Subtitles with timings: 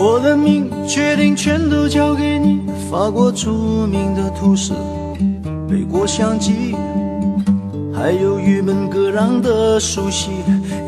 [0.00, 2.60] 我的命决定全都交给你。
[2.88, 4.72] 法国著名的图师，
[5.68, 6.76] 美国相机，
[7.92, 10.30] 还有郁闷格朗的熟悉，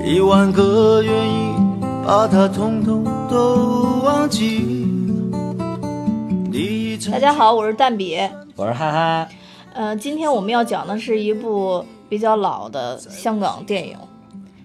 [0.06, 1.52] 一万个愿意
[2.06, 4.78] 把它统统都忘记。
[7.10, 8.16] 大家好，我是蛋比，
[8.54, 9.28] 我是哈哈。
[9.74, 13.96] 呃，今天我们要讲的是一部比较老的香港电影《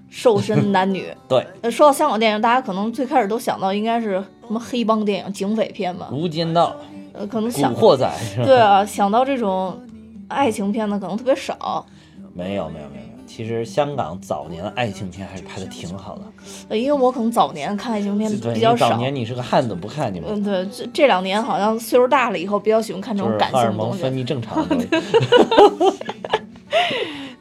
[0.10, 1.04] 瘦身男女》。
[1.28, 6.70] 对，呃，说到香港电影，大家可能最开始都想到应该是什么黑帮电影、警匪片吧，《无间道》。
[7.18, 8.12] 呃，可能想古惑仔？
[8.44, 9.80] 对啊，想到这种
[10.28, 11.86] 爱情片的可能特别少。
[12.34, 16.24] 没有没有没有没有，其实香港早年的爱情片还是拍的挺好的。
[16.68, 18.90] 呃，因为我可能早年看爱情片比较少。
[18.90, 20.30] 早年你是个汉子，不看你们。
[20.30, 24.04] 嗯，对，这这两年好像岁数大了以后，比较喜欢看这种感荷尔性东西。
[24.04, 24.76] 蒙分泌正常的。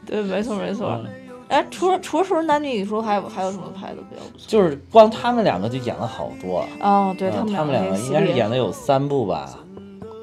[0.05, 1.03] 对，没错没错。
[1.47, 4.45] 哎，除了除了说男女，你说还有还有什么拍的比较不错？
[4.47, 6.65] 就是光他们两个就演了好多。
[6.79, 9.59] 哦，对他们两个应该是演了有三部吧。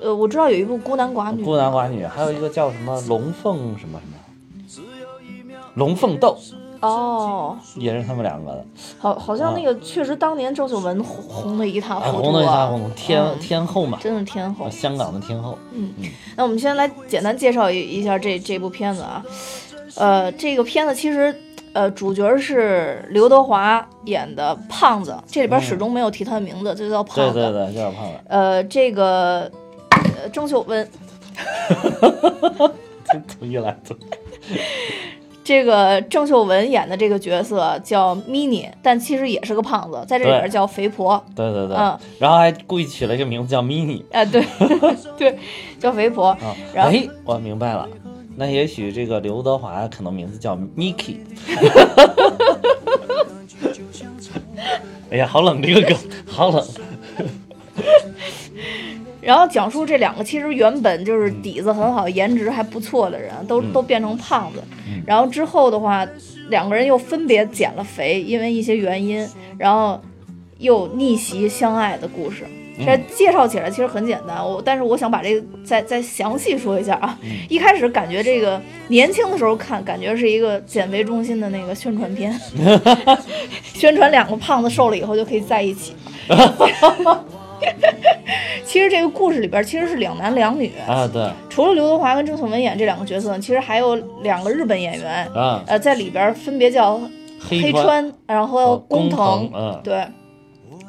[0.02, 4.82] 呃，我知道有一部孤男寡女，孤男寡女，还有一个叫什么龙凤什么什么，
[5.74, 6.36] 龙凤斗，
[6.80, 8.66] 哦，也是他们两个的。
[8.98, 15.56] 好，好像那个确实当年郑秀文红红的一塌糊涂，红的一塌糊涂，天嗯天后嘛，真的天后，香港的天后。
[15.72, 15.92] 嗯，
[16.36, 19.24] 那我们先来简单介绍一一下这这部片子啊，
[19.96, 21.34] 呃，这个片子其实。
[21.74, 27.32] 呃，主角是刘德华演的胖子，这里边始终没有提他的名字，就叫胖子。
[27.32, 28.12] 对对对，叫胖子。
[28.28, 29.50] 呃，这个
[29.90, 30.86] 呃郑秀文，
[33.26, 33.96] 从一来从。
[35.42, 41.24] 这个郑秀文演的这个角色叫 mini，但其实也是个胖子，在这里边叫肥婆。
[41.34, 44.04] 对对对，嗯，然后还故意起了一个名字叫 mini。
[44.12, 44.44] 哎，对
[45.16, 45.38] 对，
[45.80, 46.26] 叫肥婆。
[46.32, 47.88] 啊，然后哎，我明白了。
[48.36, 51.16] 那也许这个刘德华可能名字叫 Mickey。
[55.10, 56.66] 哎呀，好冷这个梗，好冷。
[59.20, 64.62] 然后讲述这两个其实原本就是底子很好、颜值还不错的人，都都变成胖子。
[65.06, 66.06] 然后之后的话，
[66.48, 70.00] 两个人又分别减了肥，因为一些原因，然后
[70.58, 72.46] 又逆袭相爱的故事。
[72.78, 77.18] 这介绍起来其实很简单，我但是我想把这个再再详细说一下啊。
[77.48, 82.32] 一开始感觉这个年轻的时候看，感觉是一个减肥中心的那个宣传片，
[83.74, 85.94] 宣传两个胖子瘦了以后就可以在一起。
[88.64, 91.30] 其实这个故事里边其实是两男两女啊，对。
[91.50, 96.98] 除了刘德华跟郑秀文演这两个角色，其实还有两个日本演员啊，呃，在里边分别叫
[97.38, 100.02] 黑川，然后工藤，嗯，对。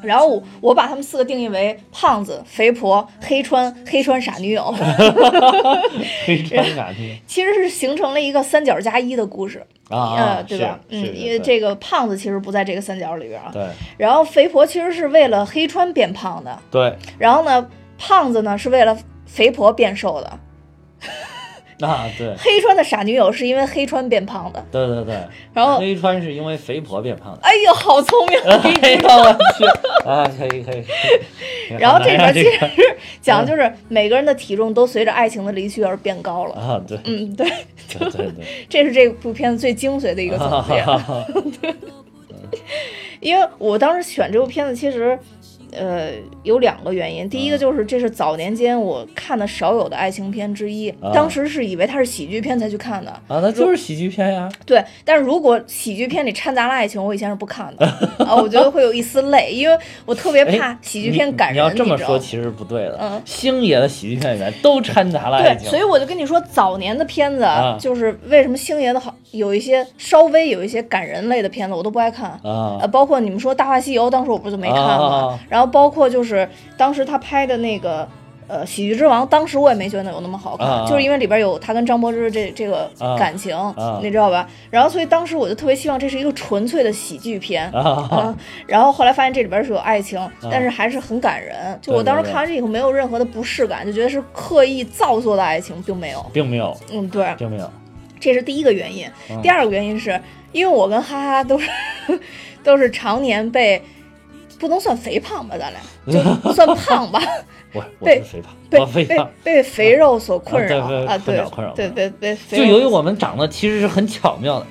[0.03, 4.73] 然后我我把他们四个定义为胖子、肥婆、黑川、黑川傻女友。
[6.25, 10.79] 黑川傻女友 其实是形成了一个三角加一的故事啊，对吧？
[10.89, 13.49] 嗯，因为这个胖子其实不在这个三角里边啊。
[13.51, 13.65] 对。
[13.97, 16.57] 然后肥婆其实是为了黑川变胖的。
[16.69, 16.95] 对。
[17.17, 20.39] 然后呢，胖子呢是为了肥婆变瘦的。
[21.85, 25.15] 啊，对，黑川的傻女友是因为黑川变胖的，对对对，
[25.53, 27.39] 然后黑川是因为肥婆变胖的。
[27.41, 28.39] 哎呦，好聪明！
[28.81, 29.65] 哎呦我去
[30.07, 30.83] 啊，可以可以。
[31.79, 32.49] 然后这里边其实
[33.21, 37.47] 讲的就是每个人的体重都随着爱情的离去而变高了啊，对，嗯对，
[37.89, 40.83] 对对对， 这是这部片子最精髓的一个总结。
[41.59, 41.73] 对，
[43.19, 45.17] 因为我当时选这部片子，其实。
[45.77, 46.11] 呃，
[46.43, 47.29] 有两个原因。
[47.29, 54.49] 第一个就是这是早年间我看的少有的爱情片之一，当时是以为它是喜剧片才去看的啊，那就是喜剧片呀。
[54.65, 57.85] 对，但是如果喜剧片里掺杂了爱情，我以前是不看的
[58.25, 61.55] 啊，我觉得会有一丝累，因为我特别怕喜剧片感人。
[61.55, 62.97] 你要这么说，其实不对的。
[63.01, 65.65] 嗯，星爷的喜剧片里面都掺杂了爱情。
[65.65, 67.47] 对，所以我就跟你说，早年的片子
[67.79, 75.39] 就是为什么星爷的好，有一些稍微有一些感人类的片子我都不爱看啊，呃，包括你们说《大话西游》，当时我不是就没看吗？
[75.49, 76.47] 然后包括就是
[76.77, 78.07] 当时他拍的那个
[78.47, 83.55] 呃《喜剧之王》，当时我也没觉得有那么好看，就是因为里边有他跟张柏芝这这个感情，
[84.01, 84.47] 你知道吧？
[84.69, 88.35] 然后所以当时我就特别希望这是一个纯粹的喜剧片啊。
[88.67, 90.19] 然后后来发现这里边是有爱情，
[90.51, 91.79] 但是还是很感人。
[91.81, 96.75] 就我当时看完这以后，没有任何的不适感，就觉得是刻意造作的爱情，并没有，并没有。
[96.91, 97.69] 嗯，对，并没有。
[98.19, 99.05] 这是第一个原因。
[99.41, 100.19] 第二个原因是
[100.51, 101.69] 因为我跟哈哈都是
[102.63, 103.81] 都是常年被。
[104.59, 105.81] 不能算肥胖吧，咱俩
[106.43, 107.21] 就算胖吧。
[107.73, 112.37] 我我是肥胖，被被被肥肉所困扰啊，对，困扰，对对对。
[112.49, 114.67] 就由于我们长得其实是很巧妙的，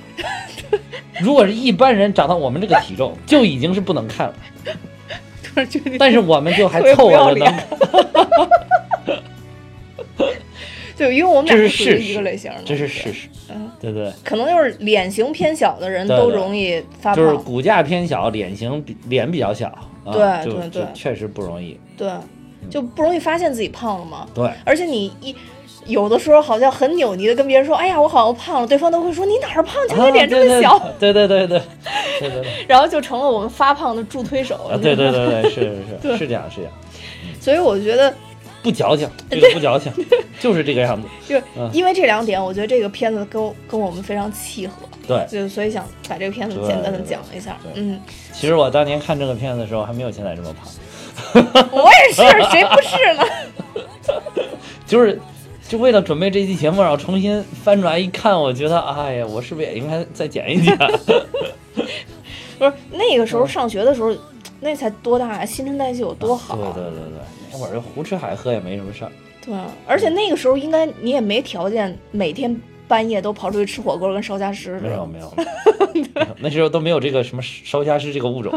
[1.21, 4.35] 如果是一般人长到我们这个体重，就已经是不能看了。
[5.99, 7.55] 但是我们就还凑合着能。
[10.97, 14.13] 对因为我们俩是属于一个类型的这是事实嗯对对。
[14.25, 19.73] 可能就是脸型偏小的人都容易发胖就是骨架偏小脸型比脸比较小
[20.05, 21.79] 对对对确实不容易。
[21.97, 22.11] 对
[22.71, 24.51] 就不容易发现自己胖了嘛对。
[24.65, 25.35] 而且你一
[25.87, 28.67] 有的时候好像很扭捏的跟别人说哎呀我好像胖了。
[28.67, 29.75] 对方都会说你哪儿胖？
[29.89, 31.61] 就你脸这么小对对对对。
[32.21, 35.55] 对对 然后就成了我们发胖的助推手对对对对是
[36.01, 36.73] 是是 是这样是这样。
[37.41, 38.15] 所以我觉得
[38.63, 39.93] 不矫情， 这个不矫情，
[40.41, 41.09] 就是这个样子。
[41.29, 44.75] 就嗯因为这两点，我觉得这个片子跟跟我们非常契合，
[45.07, 47.57] 对，就所以想把这个片子简单的讲一下。
[47.75, 48.01] 嗯，
[48.33, 50.69] 其实我当年看这个片子的时候，还没有现在这么胖。
[51.73, 53.25] 我也是，谁不是呢？
[54.87, 55.21] 就是
[55.69, 60.77] 就为了准备这期节目，然后重新翻出来一看，我觉得，哎呀，我是不是也应该再减一减？
[62.59, 64.15] 不是那个时候上学的时候，
[64.61, 66.57] 那才多大呀，新陈代谢有多好？
[66.57, 67.21] 对对对对，
[67.53, 69.13] 那会儿就胡吃海喝也没什么事儿。
[69.45, 72.57] 对啊，而且那个时候应该你也没条件每天
[72.87, 75.33] 半夜都跑出去吃火锅跟烧家师，没有没有，
[76.39, 78.53] 那时候都没有这个什么烧家师这个物种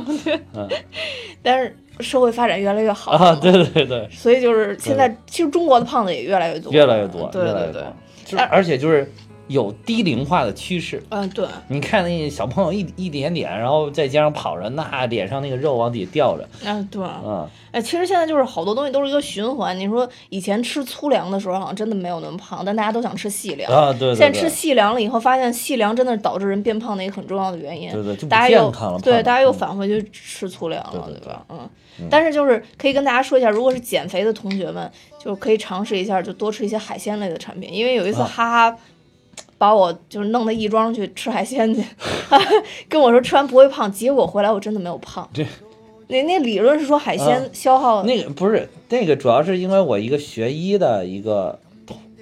[1.42, 3.38] 但是社会发展越来越好啊！
[3.42, 7.88] 对对对，所以就是现在其实中国的胖子也越来越多，越来越多，对越来越多对对，，
[8.26, 9.10] 就是而且就是
[9.48, 11.02] 有低龄化的趋势。
[11.10, 19.78] 嗯对，你看那小朋友一一点点，然后在街上跑着，那脸上那个肉往底下掉着，嗯对，嗯，哎，其实现在就是好多东西都是一个循环。
[19.78, 23.72] 你说以前吃粗粮的时候，好像真的没有那么胖，但大家都想吃细粮。
[23.72, 27.92] 啊对对对现在吃细粮了以后，发现细粮真的是导致人变胖的一个很重要的原因。
[27.92, 28.72] 对对就大家又
[29.04, 31.46] 对，大家又嗯返回去吃粗粮了，对对吧？
[31.50, 31.70] 嗯。
[32.10, 37.72] 但是就是可以跟大家说一下，如果是减肥的同学们，就可以尝试一下，就多吃一些海鲜类的产品。
[37.74, 38.78] 因为有一次啊哈哈。
[39.58, 41.84] 把我就是弄到亦庄去吃海鲜去，
[42.90, 45.28] 跟我说吃完不会胖，结果回来我真的没有胖。
[45.34, 45.46] 这
[46.08, 51.58] 那那理论是说海鲜啊消耗、那个不是那个，主要是因为我一个学医的一个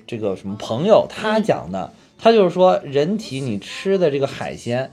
[0.08, 4.92] 这个什么朋友，他嗯讲的，他就是说人体你吃的这个海鲜，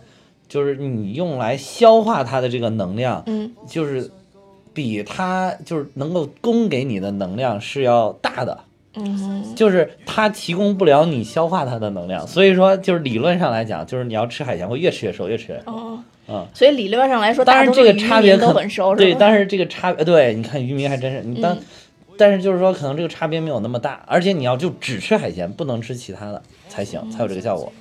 [0.48, 4.10] 就是你用来消化它的这个能量，嗯，就是
[4.74, 8.58] 比它就是能够供给你的能量是要大的。
[8.94, 15.72] 嗯，就是它提供不了你消化它的能量，所以说就是理论上来讲，就是你要吃海鲜会越吃越瘦，越吃越瘦。
[15.72, 21.58] 哦，嗯，所以理论上来说，当然这个差别都很瘦，对，但是这个差别，对，你看渔民还真是你当，嗯。
[22.18, 27.72] 但是就是说可能这个差别没有那么大，而且你要就只吃海鲜，不能吃其他的才行，才有这个效果。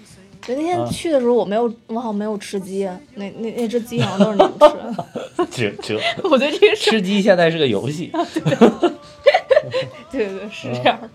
[0.47, 4.77] 对那天啊去的时候，我没有，我好像没有吃鸡，那那那只鸡好像都是你们吃。
[5.35, 5.47] 的。
[5.51, 8.09] 这这 我觉得这个，吃鸡现在是个游戏，
[10.11, 11.09] 对对是这样的。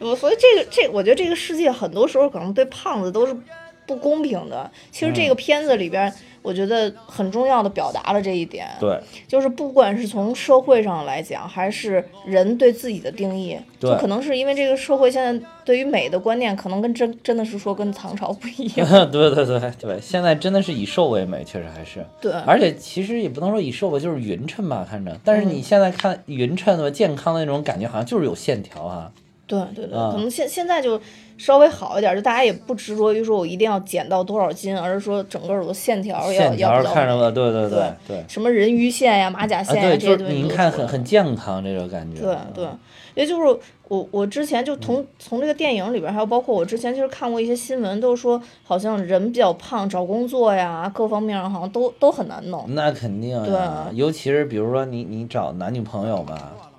[0.00, 3.36] 我所以这个这，我觉得这个世界很多时候可能对胖子都是
[3.86, 4.70] 不公平的。
[4.90, 6.12] 其实这个嗯片子里边，
[6.42, 8.66] 我觉得很重要的表达了这一点。
[8.80, 18.88] 对就是不管是从社会上来讲，还是人对自己的定义，就对可能是因为这个社会现在对于美的观念，可能跟真真的是说跟唐朝不一样。
[19.10, 22.04] 对对对对，现在真的是以瘦为美，确实还是。
[22.20, 25.18] 对，而且其实也不能说以瘦吧，就是匀称吧，看着。
[25.24, 29.10] 但是你现在看匀称的健康的那种感觉，好像就是有线条啊。
[29.46, 31.00] 对对对，啊可能现现在就
[31.38, 38.24] 稍微好一点，就大家也不执着于说我一定要减到多少斤，而是说整个我的线条要线条要比较美看着吧，对对对对。
[38.28, 42.20] 什么人鱼线呀、马甲啊，线呀、对，这些东西您看很很健康这个感觉。
[42.22, 42.66] 对对，
[43.14, 52.64] 也就是我我之前就从从这个电影里边，还有包括我之前其实看过一些新闻，都说好像人比较胖，找工作呀各方面好像都都很难弄。
[52.68, 56.36] 那肯定对呀，尤其是比如说你你找男女朋友嘛，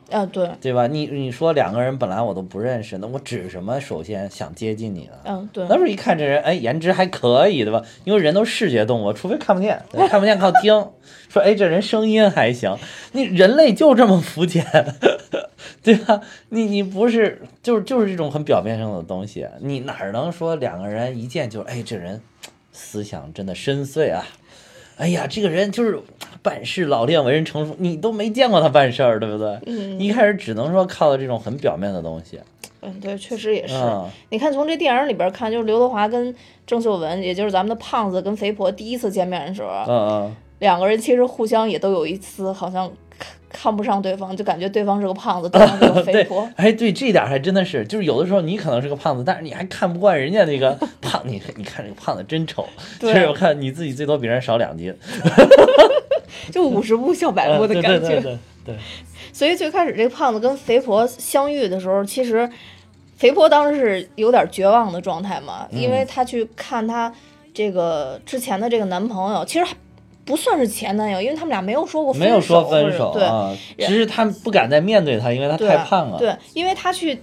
[0.10, 0.88] 啊，对，对吧？
[0.88, 5.14] 你你说两个人本来我都不认识，那我指什么首先想接近你呢？
[5.26, 7.82] 嗯对，那时候一看这人，哎，颜值还可以，对吧？
[8.06, 10.88] 因为人都视觉动物，除非看不见，对 看不见靠听。
[11.30, 12.78] 说，哎，这人声音还行，
[13.12, 14.66] 你人类就这么肤浅，
[15.84, 16.22] 对吧？
[16.50, 22.22] 你你不是就是就是这种很表面上的东西，你哪儿能说两个人一见就，哎，这人
[22.72, 24.26] 思想真的深邃啊？
[24.98, 26.00] 哎呀，这个人就是
[26.48, 29.60] 办事老练，为人成熟，你都没见过他办事儿，对不对？
[29.66, 32.40] 嗯一开始只能说靠的这种很表面的东西，
[32.82, 33.76] 嗯对，确实也是。
[33.76, 36.34] 嗯，你看，从这电影里边看，就是刘德华跟
[36.66, 40.36] 郑秀文，也就是咱们的胖子跟肥婆第一次见面的时候，嗯嗯。
[40.60, 42.90] 两个人其实互相也都有一丝好像
[43.50, 52.68] 看看不上对方，就感觉对方是个胖子，对方是个肥婆。，哎，对，这一点还真的是，就是有的时候你可能是个胖子，但是你还看不惯人家那个 胖，你你看这个胖子真丑，
[53.00, 54.94] 其实我看你自己最多比人少两斤，
[56.52, 58.00] 就五十步笑百步的感觉。
[58.00, 58.76] 对对对对，
[59.32, 62.50] 所以最开始这个胖子跟肥婆相遇的时候，其实
[63.16, 67.12] 肥婆当时是有点绝望的状态嘛，因嗯为她去看她
[67.54, 69.74] 这个之前的这个男朋友，其实还
[70.28, 72.96] 不算是前男友，因为他们俩没有说过没有说分。
[72.96, 77.18] 手啊，只是他不敢再面对他，因为他太胖了，对，因为他去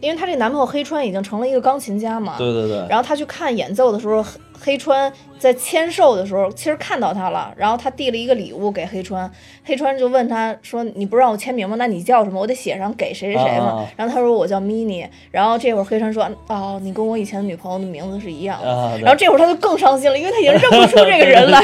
[0.00, 4.24] 因为他这个男朋友黑川已经成了一个钢琴家嘛，对对对，然后他去看演奏的时候，
[4.60, 9.28] 黑黑川在签售的时候，其实看到他了，然后他递了一个礼物给黑川，
[9.64, 11.74] 黑川就问他说：“你不让我签名吗？
[11.76, 12.40] 那你叫什么？
[12.40, 13.66] 我得写上给谁谁谁嘛。
[13.66, 18.60] 啊然后他说：“我叫 mini。”然后这会儿黑川说：“哦，你跟我以前女朋友的名字是一样
[19.00, 21.60] 然后这会儿他就更伤心了，因为他已经认不出这个人来。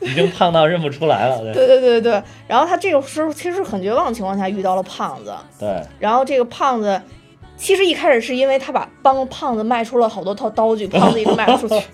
[0.00, 7.00] 已经胖到认不出来了，对对对对对，然后他这个时候其实很绝望的情况下遇到了胖子，对然后这个胖子。
[7.58, 11.74] 其实一开始是因为他把帮胖子卖出了好多套刀具，胖子一直卖不出去。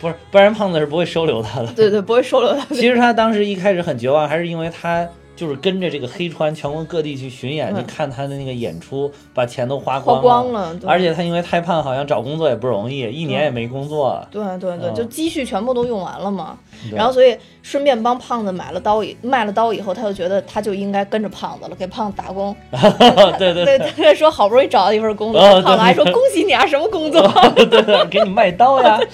[0.00, 1.66] 不是，不然胖子是不会收留他的。
[1.74, 2.64] 对对，不会收留他。
[2.74, 14.24] 其实他当时一开始很绝望，还是因为他就是跟着这个黑川全国各地去巡演，嗯去看他的那个演出，把钱都花花光光了而且他因为太胖，好像找工作也不容易，一年也没工作。
[14.30, 16.58] 对对对，嗯就积蓄全部都用完了嘛。
[16.94, 22.54] 然后所以顺便帮胖子买了刀以卖了刀以后，他就觉得他就应该跟着胖子了，给胖子打工。
[23.38, 27.22] 对对对，他说好不容易找到一份工作，哦胖子还说恭喜你啊，什么工作？
[27.54, 28.98] 对对，给你卖刀呀！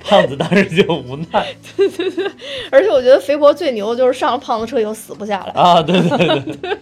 [0.00, 1.46] 胖子当时就无奈。
[1.76, 2.30] 对对对
[2.70, 6.78] 而且我觉得肥婆最牛就是上了胖子车以后死不下来，啊，对对对对，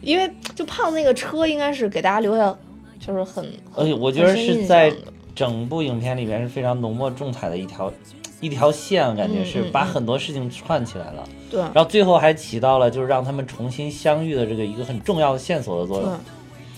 [0.00, 2.56] 因为就胖子那个车应该是给大家留下
[2.98, 4.92] 就是很，而且我觉得是在
[5.34, 7.92] 整部影片里面是非常浓墨重彩的一条
[8.40, 11.60] 一条线，感觉是把很多事情串起来了，对。
[11.60, 16.06] 然后最后还起到了就是让他们重新相遇的这个一个很重要的线索的作对。
[16.06, 16.18] 用，，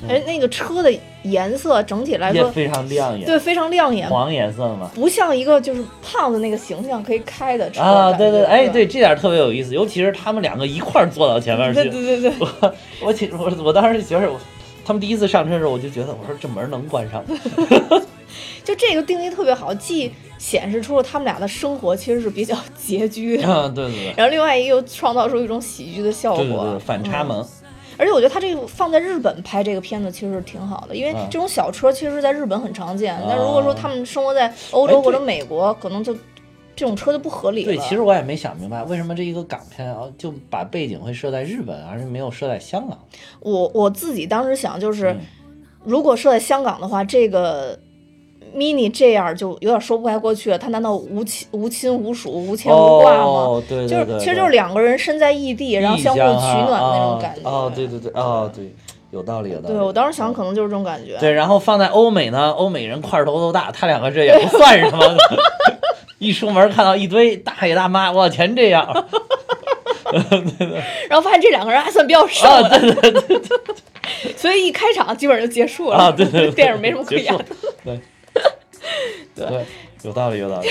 [0.09, 0.93] 而那个车的
[1.23, 4.91] 颜色整体来说，非常亮眼，对非常亮眼，黄颜色的嘛。
[4.95, 11.83] 不像一个就是胖子那个形象可以开的车啊，对对，哎，对对，这点特别有意思，尤其是他们两个一块儿坐到前面去。
[11.83, 12.31] 对对对。
[12.31, 14.39] 对，我我其实我我当时觉得我，
[14.85, 17.37] 他们第一次上车的时候，我就觉得我说这门能关上吗？
[18.65, 27.41] 就这个定义特别好，既显示出了他们俩的生活其实是比较拮据的，啊，对对对，然后另外一个又创造出一种喜剧的效果，对对对，反差萌。
[27.41, 27.49] 嗯
[28.01, 36.15] 而且我觉得他这个放在日本拍这个片子其实挺好的，因为啊这种小车其实在日本很常见，啊但如果说他们生活在欧洲或者美国，可能就
[36.75, 37.75] 这种车就不合理了。
[37.75, 42.99] 对，其实我也没想明白，为什么这一个港片啊，就把背景会设在日本，而是没有设在香港？
[43.41, 45.21] 我我自己当时想就是，嗯
[45.85, 47.79] 如果设在香港的话，这个
[48.55, 50.59] mini 这样就有点说不开过去了。
[50.59, 53.23] 他难道无亲无亲无属、无牵无挂吗？
[53.23, 56.25] 哦，对就是对对，其实就是两个人身在异地，然后相互取
[56.69, 57.41] 暖的那种感觉。
[57.49, 58.75] 哦，哦对对对，哦对，
[59.11, 59.75] 有道理有道理。
[59.75, 61.17] 对我当时想可能就是这种感觉。
[61.19, 65.05] 对，然后放在欧美呢，欧美人块头都大，他两个这也不算什么。
[66.19, 69.07] 一出门看到一堆大爷大妈，我全这样啊！
[71.09, 73.41] 然后发现这两个人还算比较瘦的，对对对
[74.37, 75.97] 所以一开场基本上就结束了。
[75.97, 77.45] 啊，对对对， 电影没什么可演的。
[77.85, 77.99] 对
[79.35, 79.67] 对，
[80.03, 80.69] 有道理 有道理。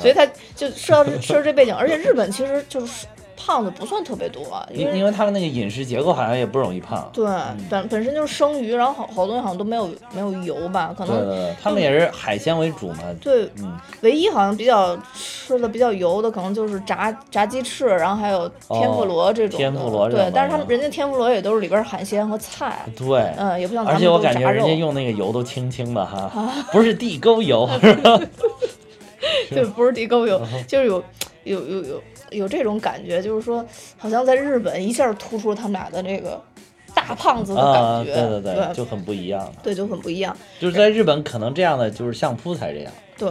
[0.00, 3.06] 所以他就说到说到这背景，而且日本其实就是
[3.36, 7.08] 胖子不算特别多，因为因因为他们那个饮食结构好像也不容易胖。
[7.12, 7.26] 对
[7.68, 12.98] 本本身就是生鱼，然后好好多人好像都没有没有油吧，可能他们也是海鲜为主嘛。
[13.20, 19.58] 对嗯，唯一好像比较吃的比较油的，可能就是炸炸鸡翅，然后还有天妇罗这种的。
[19.58, 23.32] 天妇罗这种对，但是他们人家天妇罗也都是里边海鲜和菜，对。
[23.36, 26.30] 嗯，也不像咱们而且我感觉人家用那个油都轻轻的哈，
[26.72, 28.18] 不是地沟油， 是吧？
[29.50, 31.02] 对，不是地沟油，嗯就是有
[31.44, 33.64] 有有有有这种感觉，就是说
[33.96, 36.42] 好像在日本一下突出了他们俩的这个
[36.94, 39.52] 大胖子的啊，感觉，对对对就很不一样。
[39.62, 42.92] 对就很不一样，就是在日本，可能这样的就是相扑才这样。
[43.18, 43.30] 对。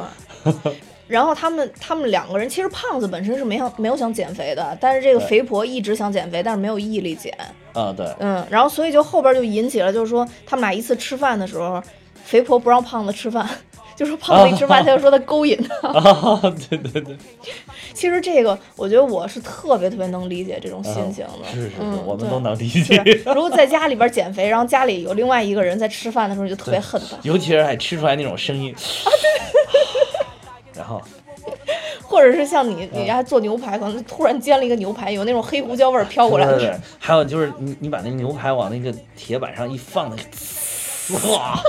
[1.08, 7.32] 然后他们他们两个人，其实胖子本身是没想没有想减肥的，但是这个肥婆一直想减肥，但是没有毅力减。
[7.74, 11.80] 啊，对，嗯，然后所以就后边就引起了，就是说他们俩一次吃饭的时候，
[12.24, 13.48] 肥婆不让胖子吃饭，
[13.96, 15.88] 就说胖子一吃饭，他就说他勾引他。
[15.88, 17.18] 啊，对对对，
[17.94, 21.50] 其实这个，我觉得我是特别特别能理解这种心情的。
[21.52, 23.02] 是是是嗯，，我们都能理解。
[23.26, 28.76] 如果在家里边减肥，然后家里有另外一个人在吃饭的时候，你就特别恨他，尤其是还吃出来那种声音，
[30.74, 31.02] 然后。
[32.02, 36.46] 或者是像你，你家做牛排，可能突然煎了一个牛排，有那种黑胡椒味儿飘过来。
[36.46, 41.60] 对对对，还有就是你你把那牛排往那个铁板上一放，那个哇，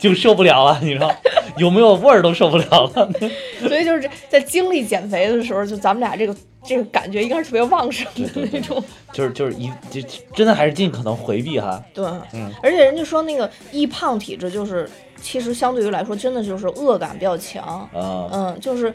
[0.00, 1.14] 就受不了了，你知道，
[1.58, 3.10] 有没有味儿都受不了了。
[3.68, 8.82] 所以就是在经历减肥的时候，就咱们俩这个这个感觉应该是特别旺盛的那种。
[9.12, 10.00] 就是就是一就
[10.34, 11.82] 真的还是尽可能回避哈。
[11.92, 14.88] 对，嗯而且人家说那个易胖体质就是，
[15.20, 17.88] 其实相对于来说，真的就是恶感比较强。
[17.92, 18.92] 啊，嗯，就是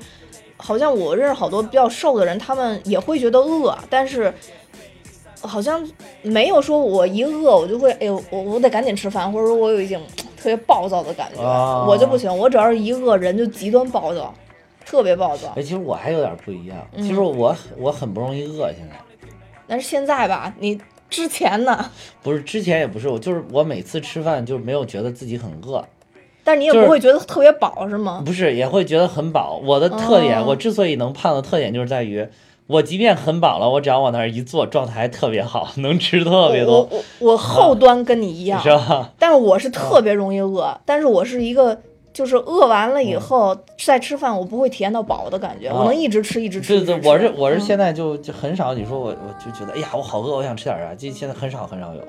[0.57, 4.33] 好像我认识好多比较瘦的人，他们也会觉得饿，但是
[5.41, 5.88] 好像
[6.24, 10.01] 没有说我一饿我就会，哎呦，我我得赶紧吃饭，或者说我有一种
[10.46, 14.32] 特别暴躁的感觉，啊我就不行，我只要是一饿人就极端暴躁，
[14.86, 15.64] 特别暴躁哎，。
[15.64, 18.96] 其实我还有点不一样，嗯其实我我很不容易饿，现在。
[19.66, 21.90] 但是现在吧，你之前呢？
[22.22, 25.84] 不是之前也不是，我就是我每次吃饭就没有觉得自己很饿，
[26.44, 28.22] 但是你也不会觉得特别饱是吗？
[28.24, 29.60] 不是也会觉得很饱。
[29.64, 32.28] 我的特点，哦我之所以能胖的特点就是在于，
[32.67, 39.12] 我即便很饱了，我只要往那儿一坐，状态还特别好， 能吃特别多，我我我后端跟你一样，是吧？
[39.19, 41.77] 但是我是特别容易饿，但是我是一个。
[42.15, 46.79] 就是饿完了以后、再吃饭，我不会体验到饱的感觉，哦我能一直吃一直吃。
[46.79, 52.00] 对对，我是我是嗯现在就就很少，你说我我就觉得，哎呀，我好饿，我想吃点啥，这现在很少很少有，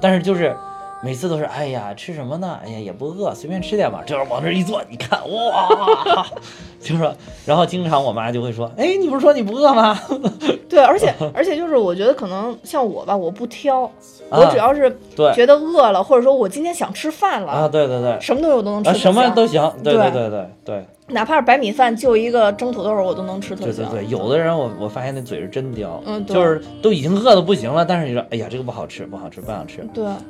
[0.00, 0.56] 但是就是
[1.00, 2.58] 每次都是，哎呀，吃什么呢？
[2.64, 4.02] 哎呀，也不饿，随便吃点吧。
[4.04, 6.26] 这往这儿一坐，你看，哇，
[6.80, 7.14] 就是说，
[7.46, 9.98] 然后经常我妈就会说，哎，你不是说你不饿吗？
[10.68, 13.90] 对，而且而且就是我觉得可能像我吧，我不挑，
[14.28, 14.90] 我啊只要是
[15.34, 23.86] 觉得饿了，或者说我今天想吃饭了，啊，对对对，什么东西我都能吃啊，什么都行，对对对对对对哪怕是白米饭就一个蒸土豆，我都能吃特香。
[23.86, 30.20] 对对对，有的人我我发现那嘴是真刁，嗯就是都已经饿的不行了，但是你说，哎呀，这个不好吃，不好吃，不想吃对啊，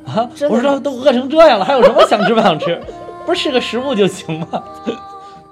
[0.48, 2.80] 我说都饿成这样了，还有什么想吃 不想吃？
[3.26, 4.64] 不是是个食物就行吗？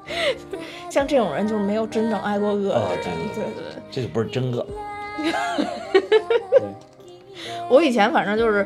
[0.88, 3.02] 像这种人就是没有真正挨过饿的哦人。
[3.34, 4.64] 对对对，这就不是真饿。
[7.68, 8.64] 我以前反正就是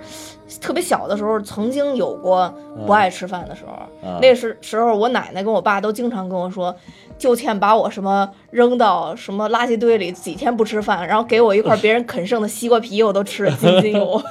[0.61, 2.53] 特别小的时候，曾经有过
[2.87, 3.73] 不爱吃饭的时候。
[3.73, 6.75] 啊那时时候，我奶奶跟我爸都经常跟我说，
[7.19, 14.23] 就欠把我什么扔到什么垃圾堆里，几天不吃饭，然后给我一块别人啃剩的西瓜皮，我都吃得津津有味。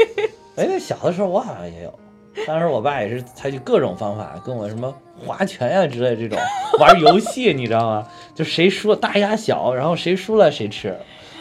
[0.56, 1.98] 哎，那小的时候我好像也有，
[2.46, 4.92] 当时我爸也是采取各种方法跟我什么
[5.26, 6.38] 划拳呀、之类这种
[6.78, 8.06] 玩游戏，你知道吗？
[8.34, 10.96] 就谁输大压小，然后谁输了谁吃。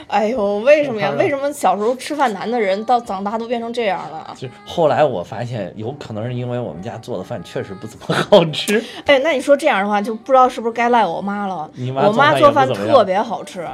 [0.11, 4.33] 哎呦，为什么呀为什么小时候吃饭难的人到长大都变成这样了？
[4.35, 8.83] 就后来我发现，有可能是因为我们家做的饭确实不怎么好吃。
[9.05, 11.69] 哎，那你说这样的话，就不知道是不是该赖我妈了。
[11.75, 13.67] 你妈我妈做做饭特别好吃，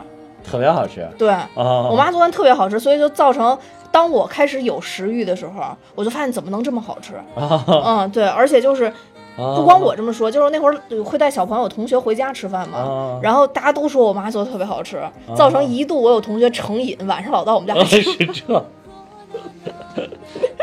[0.44, 1.48] 特别好吃对，啊！
[1.56, 3.58] 我妈做饭特别好吃，所以就造成
[3.89, 7.13] 当我开始有食欲的时候，我就发现怎么能这么好吃？
[7.36, 8.92] 啊，嗯，对，而且就是
[9.36, 15.01] 不不光我这么说，就是那会儿会带小朋友、同学回家吃饭嘛，啊然后大家都说我妈做的特别好吃，
[15.36, 18.01] 造成一度我有同学成瘾，晚上老到我们家 吃。
[18.01, 18.66] 是这。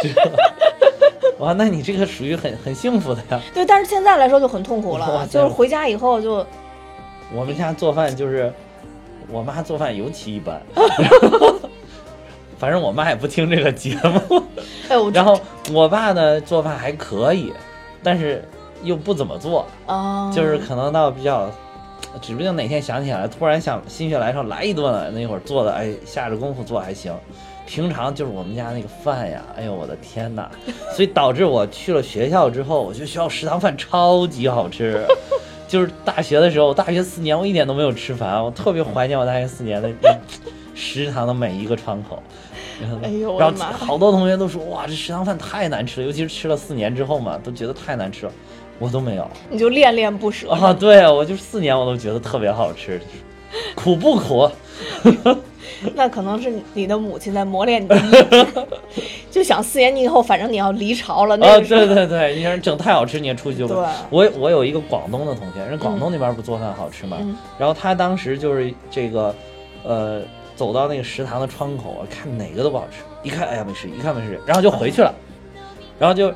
[0.01, 0.09] 这
[1.38, 3.40] 哇，那你这个属于很很幸福的呀。
[3.53, 6.44] 对，但是现在来说就很痛苦了，就是回家以后就
[7.35, 8.53] 我们家做饭就是，
[9.31, 10.61] 我妈做饭尤其一般。
[12.59, 14.42] 反正我妈也不听这个节目，
[14.88, 15.38] 哎然后
[15.73, 17.53] 我爸呢做饭还可以，
[18.05, 18.44] 但是
[18.83, 21.51] 又不怎么做，啊，就是可能到比较，
[22.21, 27.12] 指不定哪天想起来，突然想心血来潮来一顿了，那会儿做的哎下着功夫做还行。
[27.64, 30.51] 平常就是我们家那个饭呀，哎呦我的天哪！
[30.95, 35.07] 所以导致我去了学校之后，我觉得学校食堂饭超级好吃。
[35.68, 39.90] 就是大学的时候，大学四年我一点都没有吃烦，我特别怀念我大学四年的
[40.75, 42.23] 食堂的每一个窗口。
[42.81, 48.33] 然后，哎呦然后好多同学都说哇，这食堂饭太难吃了，尤其是吃了四年之后嘛，都觉得太难吃了。
[48.78, 49.28] 我都没有。
[49.50, 50.50] 你就恋恋不舍。
[50.50, 53.00] 啊，对啊，我就四年我都觉得特别好吃，
[53.74, 54.50] 苦不苦？
[55.94, 57.88] 那可能是你的母亲在磨练你
[59.30, 63.85] 就想四年你以后，反正你要离巢了，那对对对，你想整太好吃，你也出去就不对。
[64.11, 67.37] 我我有一个广东的同学，人广东那边不做饭好吃嘛，嗯。
[67.58, 69.35] 然后他当时就是这个，
[69.82, 70.22] 呃，
[70.54, 75.12] 走到那个食堂的窗口啊，看哪个都不好吃，一看哎呀没事，一看没事，然后就回去了，
[75.98, 76.32] 然后就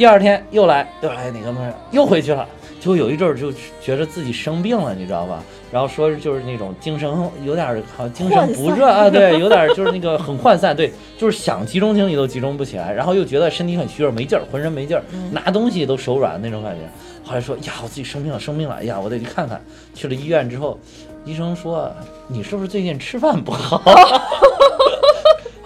[0.00, 2.48] 第二天又来又来哪个没吃，又回去了。
[2.80, 5.44] 就有一阵儿就觉得自己生病了，你知道吧？
[5.70, 7.06] 然后说就是那种精神
[7.44, 16.80] 有点儿好像精神不热啊，对，有点儿就是那个很涣散，对， 就是想集中精力都集中不起来，然后又觉得身体很虚弱，没劲儿，浑身没劲儿，拿东西都手软那种感觉。
[17.22, 19.60] 后来说呀，我自己生病了，生病了，哎呀，我得去看看。
[19.94, 20.78] 去了医院之后，
[21.26, 21.92] 医生说
[22.26, 23.82] 你是不是最近吃饭不好？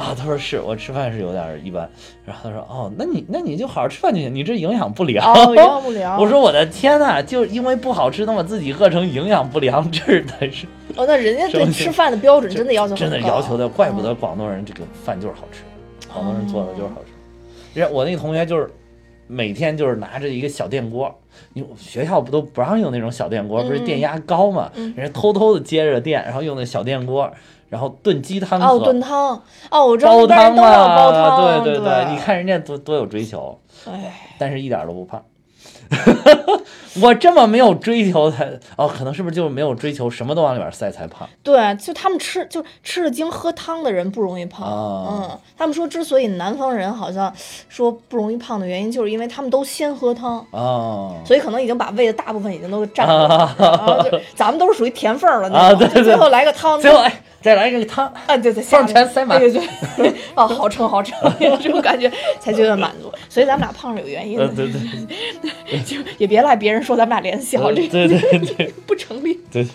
[0.05, 1.89] 啊，他说是我吃饭是有点儿一般。
[2.27, 5.33] 然后他说哦，那你那你就好好吃饭就行，你这营养不良。
[5.33, 6.21] 哦，营养不 良。
[6.21, 15.63] 我说我的天呐，就因为不好吃，那么自己饿成营养不良，这才是哦，那人家对吃饭的标准真的要求真的要求的，怪不嗯得广东人这个饭就是好吃，
[16.13, 17.81] 广东人做的就是好吃。
[17.81, 18.71] 人我那个同学就是
[19.27, 21.13] 每天就是拿着一个小电锅，
[21.55, 27.29] 因为学校不都不让用那种小电锅，不是电压高嘛，嗯人家偷偷的接着电，然后用那小电锅，
[27.69, 29.41] 然后炖鸡汤哦，炖汤。
[29.71, 35.23] 哦，我知道煲那边人汤都要煲嘛，汤，对对对，你，看人家多多有追求，哎，但是一点都不胖。
[37.03, 44.67] 我这么没有追求才哦，可能是不是就是没有追求，什么都往里边塞才胖对，就他们吃就吃了精喝汤的人不容易胖。
[44.67, 45.07] 啊。
[45.11, 47.33] 嗯，他们说之所以南方人好像
[47.69, 50.45] 说不容易胖的原因，就是因为他们都先喝汤。
[50.53, 55.97] 哦所以可能已经把胃的大部分已经都占了， 然后就咱们都是属于填缝儿了啊对对。
[55.97, 59.63] 就最后来个汤，最后哎，再来一个汤，啊，对对，缝儿下面全塞满对对
[59.99, 63.13] 对，哦，好撑好撑， 有这种感觉才觉得满足。
[63.29, 69.39] 所以咱们俩胖是有原因的，呃对对 就也别赖别人说咱们俩脸小，这呃对对对 不成立。
[69.53, 69.71] 对对，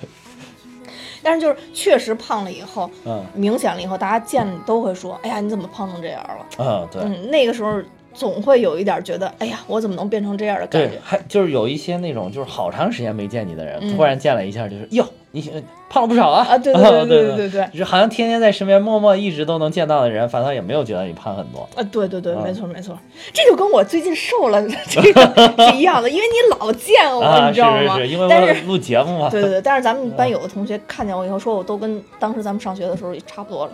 [1.21, 6.45] 但是就是确实胖了以后，嗯明显了以后，大家见都会说，哎呀，你怎么胖成这样了？
[6.57, 7.03] 嗯对。
[7.03, 7.79] 嗯，那个时候
[8.15, 11.01] 总会有一点觉得，哎呀，我怎么能变成这样的感对觉，？
[11.03, 16.45] 还就是有一些那种就是好长时间没见你的人，嗯突然见了一下，就是哟，你胖了不少啊！
[16.49, 21.61] 啊，对对 对对对对，就好像天天在身边默默一直都能见到的人，反倒也没有觉得你胖很多。
[21.75, 22.97] 啊，对对对，没错没错，
[23.31, 27.95] 这就跟我最近瘦了 这个是一样的，因为你老见我，你知道吗？
[27.97, 29.29] 是是是，因为我录节目嘛。
[29.29, 33.71] 对对对，但是咱们 班有的同学看见我以后，说我都跟当时咱们上学的时候也差不多了。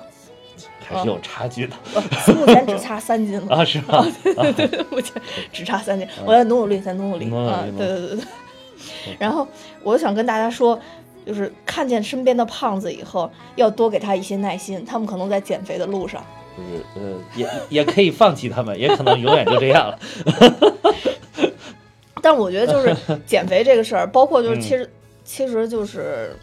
[0.88, 1.76] 还是有差距的，
[2.36, 3.66] 目前只差三斤了啊？
[3.66, 4.06] 是吗？
[4.24, 5.20] 对对对，目前
[5.52, 7.66] 只差三斤，我再努努力，再努努力啊！
[7.76, 8.26] 对对对对。
[9.18, 9.48] 然后
[9.82, 10.80] 我想跟大家说，
[11.26, 16.24] 就是看见身边的胖子以后，要多给他一些耐心，他们可能在减肥的路上。
[16.58, 20.00] 就是呃，也也可以放弃他们，也可能永远就这样了。
[22.22, 22.96] 但我觉得就是
[23.28, 24.90] 减肥这个事儿，包括就是嗯其实、
[25.24, 26.36] 其实就是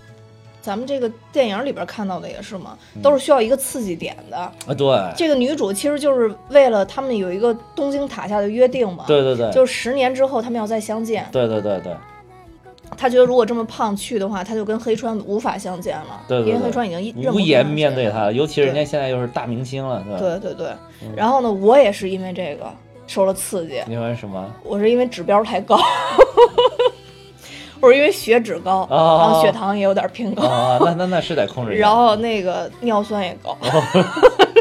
[0.61, 4.37] 咱们这个电影里边看到的也是嘛，嗯都是需要一个刺激点的。
[4.37, 11.27] 啊，对，这个女主其实就是为了他们有一个东京塔下的约定嘛，对对对，就是十年之后他们要再相见。
[11.33, 11.97] 对对对对
[12.97, 20.19] 他觉得如果这么胖去的话，他就跟黑川无法相见了，对对对，因为黑川已经一无颜面对他，尤其是人家现在又是大明星了，对吧？
[20.19, 20.69] 对对对，
[21.17, 22.67] 然后呢，我也是因为这个
[23.07, 24.51] 受了刺激，因为什么？
[24.65, 25.79] 我是因为指标太高，
[27.81, 29.19] 我是因为血脂高，哦。
[29.21, 31.83] 然后血糖也有点偏高，啊，那那那是得控制一下。
[31.83, 33.57] 然后那个尿酸也高，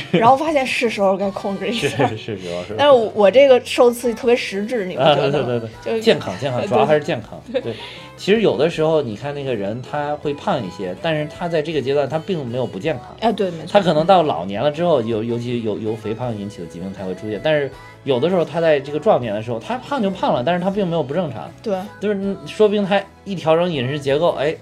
[0.12, 2.08] 然后发现是时候该控制一是下。
[2.08, 2.74] 是是是是。
[2.76, 5.46] 但是我我这个受刺激特别实质，你不啊，觉得吗？
[5.46, 7.40] 对对对对，就是健康健康，主要还是健康。
[7.52, 7.74] 对，
[8.16, 17.70] 其实有的时候你看那个人他会胖一些，但是他在这个阶段他并没有不健康，哎，对，没错他，可能到老年了之后，尤尤其有由肥胖引起的疾病才会出现，但是
[18.04, 24.54] 有的时候他在这个壮年的时候，他胖就胖了，但是他并没有不正常，对就是嗯说不定他一调整饮食结构，哎，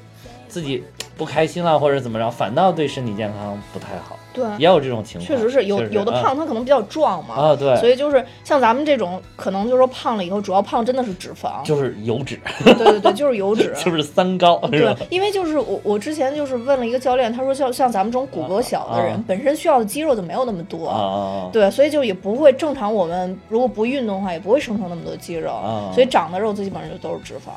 [0.49, 0.83] 自己
[1.21, 5.27] 不开心了或者怎么着，反倒对身体健康不太好，对，也有这种情况。
[5.27, 22.91] 确实是有有的啊胖他可能比较壮嘛，啊，对，所以就是像咱们这种，可能就是说胖了以后，主要胖真的是脂肪，就是油脂，对对对，就是油脂， 就是三高，对？，因为就是我我之前就是问了一个教练，他说像像咱们这种骨骼小的人，啊本身需要的肌肉就没有那么多，啊啊对，所以就也不会正常。
[22.95, 25.93] 我们如果不运动的话，也不会生成那么多肌肉，啊。
[25.93, 27.51] 所以长的肉最基本上就都是脂肪。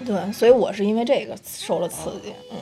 [0.00, 0.06] 啊！
[0.06, 2.56] 对，所以我是因为这个受了刺激，嗯。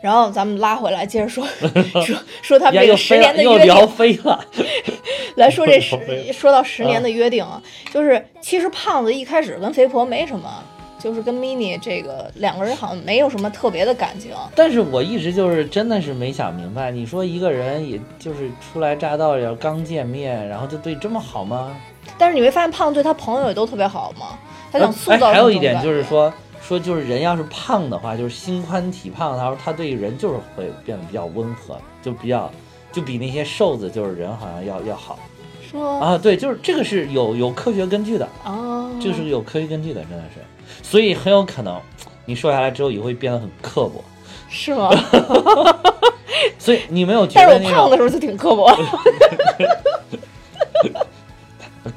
[0.00, 1.44] 然后咱们拉回来，接着说
[2.04, 3.88] 说说他们，这个十年飞了，又聊的约定。
[3.88, 4.44] 飞了。
[5.34, 5.98] 来说这十
[6.32, 7.60] 说到十年的约定啊，
[7.92, 10.62] 就是其实胖子一开始跟肥婆没什么，
[11.00, 14.30] 就是跟 mini 这个两个人好像没有什么特别的感情。
[14.54, 21.76] 但是我一直就是真的是没想明白，你说一个人也就是初来乍到，要刚见面，然后就对这么好吗？
[22.16, 24.38] 但是你会发现，胖子对他朋友也都特别好吗，
[24.72, 26.32] 他想塑哎，造、还有一点就是，说，
[26.68, 32.52] 说就是人要是胖的话，就是心宽体胖，他说他对人就是会变得比较温和，就比较
[32.92, 35.18] 就比那些瘦子就是人好像要要好
[35.66, 35.98] 是吗？
[35.98, 36.18] 啊。
[36.18, 40.40] 对，就是这个是有有科学根据的，哦，这个是有科学根据的，真的是。
[40.82, 41.80] 所以很有可能
[42.26, 44.04] 你瘦下来之后也会变得很刻薄。
[44.50, 44.90] 是吗？
[46.58, 48.70] 所以你没有觉但是我胖的时候就挺刻薄。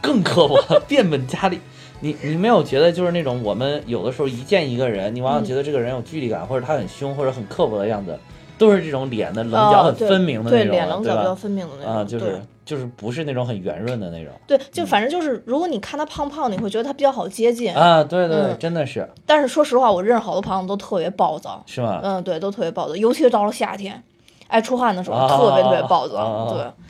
[0.02, 0.58] 更刻薄，
[0.88, 1.60] 变本加厉。
[2.02, 8.18] 你你没有觉得就是那种我们有的时候一见一个人，你往往觉得这个人有距离感，或者他很凶或者很刻薄的样子，
[8.58, 11.34] 都是这种脸的棱角很分明的对那种对，脸棱角比较？
[11.36, 17.74] 分明的那种啊，就是就是不是那种很圆润的那种对，就反正就是，如果你看他胖胖，你会觉得他比较好接近。
[17.74, 21.64] 啊，对对，嗯真的是但是说实话，我认识好多朋友都特别暴躁。
[21.66, 22.00] 是吗？
[22.04, 24.02] 嗯，对，都特别暴躁，尤其是到了夏天，
[24.48, 26.18] 爱出汗的时候，啊特别特别暴躁。
[26.18, 26.86] 啊对，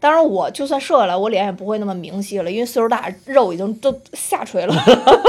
[0.00, 4.74] 当然我就算瘦下来，我脸也不会那么明晰了，因为岁数大，肉已经都下垂了，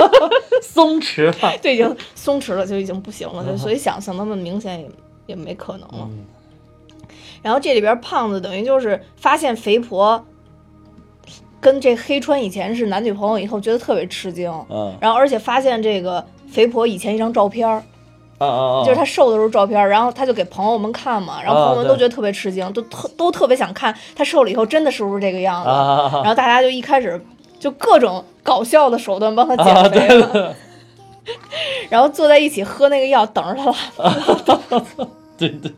[0.64, 4.90] 松弛了， 就已经松弛了，就已经不行了，就所以想想那么明显也
[5.28, 6.10] 也没可能了。
[6.10, 6.26] 嗯
[7.44, 10.24] 然后这里边胖子等于就是发现肥婆
[11.60, 14.48] 跟这黑川以前是男女朋友以后，觉得特别吃惊。
[14.70, 17.84] 嗯然后而且发现这个肥婆以前一张照片儿，
[18.46, 18.84] 啊啊啊！
[18.84, 25.70] 就是他瘦的时候照片，然后他就给朋友们看嘛，然后朋友们都觉得特别吃惊，都特都特别想看他瘦了以后真的是不是这个样子。
[25.70, 27.24] 然后大家就一开始
[27.60, 29.88] 就各种搞笑的手段帮他啊！
[29.88, 30.56] 减肥
[31.90, 33.76] 然后坐在一起喝那个药，等着他拉。
[35.38, 35.72] 对对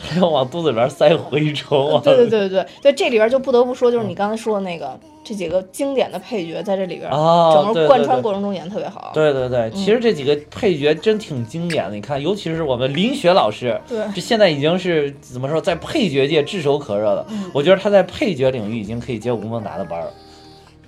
[0.20, 2.00] 要往肚子里边塞蛔虫啊！
[2.04, 9.10] 对对对对对对，这里边就不得不说，就是你刚才说的那个这几个经典的配角在这里边，哦整个贯穿过程中演得特别好。
[9.14, 11.94] 对对对，其实这几个配角真挺经典的。
[11.94, 17.26] 你看，尤其是我们林雪老师，对这现在已经是怎么说，在配角界炙手可热的。
[17.30, 20.08] 嗯我觉得他在配角领域已经可以接吴孟达的班儿。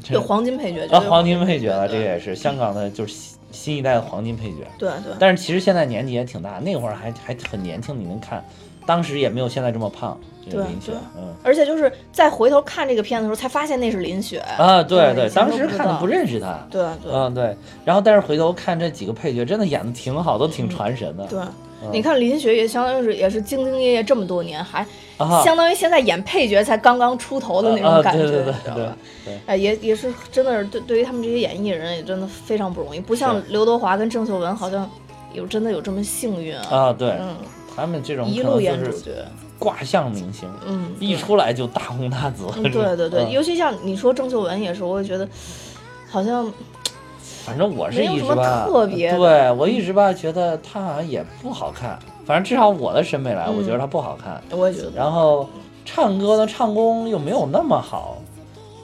[0.07, 4.57] 对黄金配角，啊，黄金配角了，这个也是香港的，就是新新一代的黄金配角。
[4.79, 8.45] 对对但是其实现在年纪也挺大，那会儿还还很年轻，你能看，
[8.87, 10.19] 当时也没有现在这么胖。
[10.45, 11.35] 这个对林雪对，嗯。
[11.43, 14.41] 而且就是再回头看这个片子的时候，才发现那是林雪。
[14.59, 16.59] 啊，对对，当时看的不认识她。
[16.71, 17.11] 对对。
[17.11, 21.27] 嗯，对，然后但是回头看这几个配角，真的演的挺好，都挺传神的。
[21.29, 21.41] 对，
[21.83, 21.89] 嗯。
[21.91, 28.45] 你看林雪也相当于是也是兢兢业业这么多年，还啊，相当于现在演配角才刚刚出头的那啊种感觉，对
[28.85, 28.97] 吧？
[29.47, 34.87] 哎，也也是真的是对对于他们这些演艺人也真的非常不容易，不像刘德华跟郑秀文好像
[35.33, 37.13] 有真的有这么幸运啊，啊，对。
[37.19, 37.35] 嗯，
[37.77, 39.25] 他们这种一路就是演主角，
[39.59, 42.45] 卦象明星，嗯，一出来就大红大紫。
[42.57, 45.29] 嗯，对对对，嗯尤其像你说郑秀文也是，我也觉得
[46.11, 46.51] 好像
[47.45, 54.41] 反正我是一直吧，特别对我一直吧觉得她好像也不好看，反正至少我的审美来，我嗯觉得她不好看。
[54.51, 55.49] 我也觉得，然后
[55.85, 58.19] 唱歌呢唱功又没有那么好，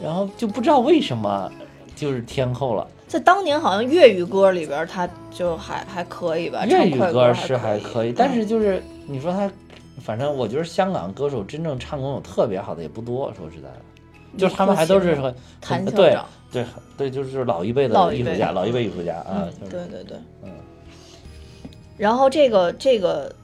[0.02, 1.50] 然后就不知道为什么
[1.94, 2.86] 就是天后了。
[3.10, 9.50] 在当年好像粤语歌里边他就还还可以吧，粤语歌是还可以，嗯但是就是你说他，
[10.00, 16.64] 反正我觉得香港歌手真正唱功有特别好的也不多，说实在的，就是他们还都是很很对长，对
[16.96, 20.50] 对，就是老一辈的艺术家，老一辈艺术家啊对对对，嗯。
[21.98, 23.34] 然后这个这个，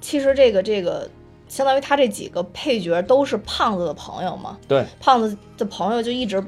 [0.00, 1.08] 其实这个这个，
[1.46, 6.42] 相当于他这几个配角都是胖子的朋友嘛，对胖子的朋友就一直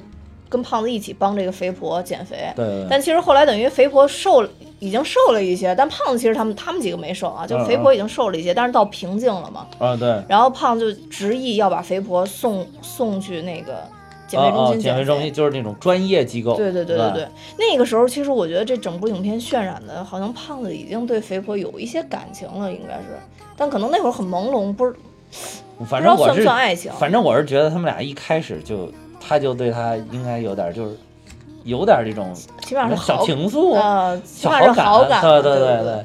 [0.50, 2.36] 跟胖子一起帮这个肥婆减肥。
[2.54, 9.66] 对对对但其实后来等于肥婆瘦了，已经瘦了一些，但胖子其实他们他们几个没瘦啊，就嗯肥婆已经瘦了一些，但是到瓶颈了嘛。
[9.78, 10.22] 啊对。
[10.28, 13.82] 然后胖子就执意要把肥婆送送去那个
[14.26, 14.80] 减肥中心。
[14.80, 23.18] 减肥中心就是那种专业机构，对对对对对，那个时候其实我觉得这整部影片渲染的，好像胖子已经对肥婆有一些感情了，应该是，
[23.56, 26.92] 但可能那会儿很朦胧，不是不知道算不反正我是算爱情。
[26.98, 30.96] 反正我是觉得他们俩一开始就，他就对他应该有点就是，
[31.64, 32.34] 有点这种
[32.96, 36.04] 小情愫，呃，起小好感，对对对对，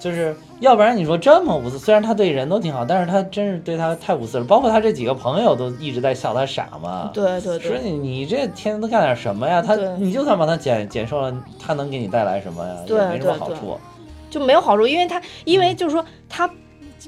[0.00, 4.44] 就是要不然你说这么无私，虽然他对人都挺好，但是他真是对他太无私了。
[4.44, 9.60] 包括他这几个朋友都一直在笑他傻嘛，对对对说你你这天天都干点什么呀？
[9.60, 12.74] 他你就算把他减减瘦了，他能给你带来什么呀？
[12.86, 13.78] 对也没什么好处。
[14.30, 16.50] 就没有好处，因为他因为就是说他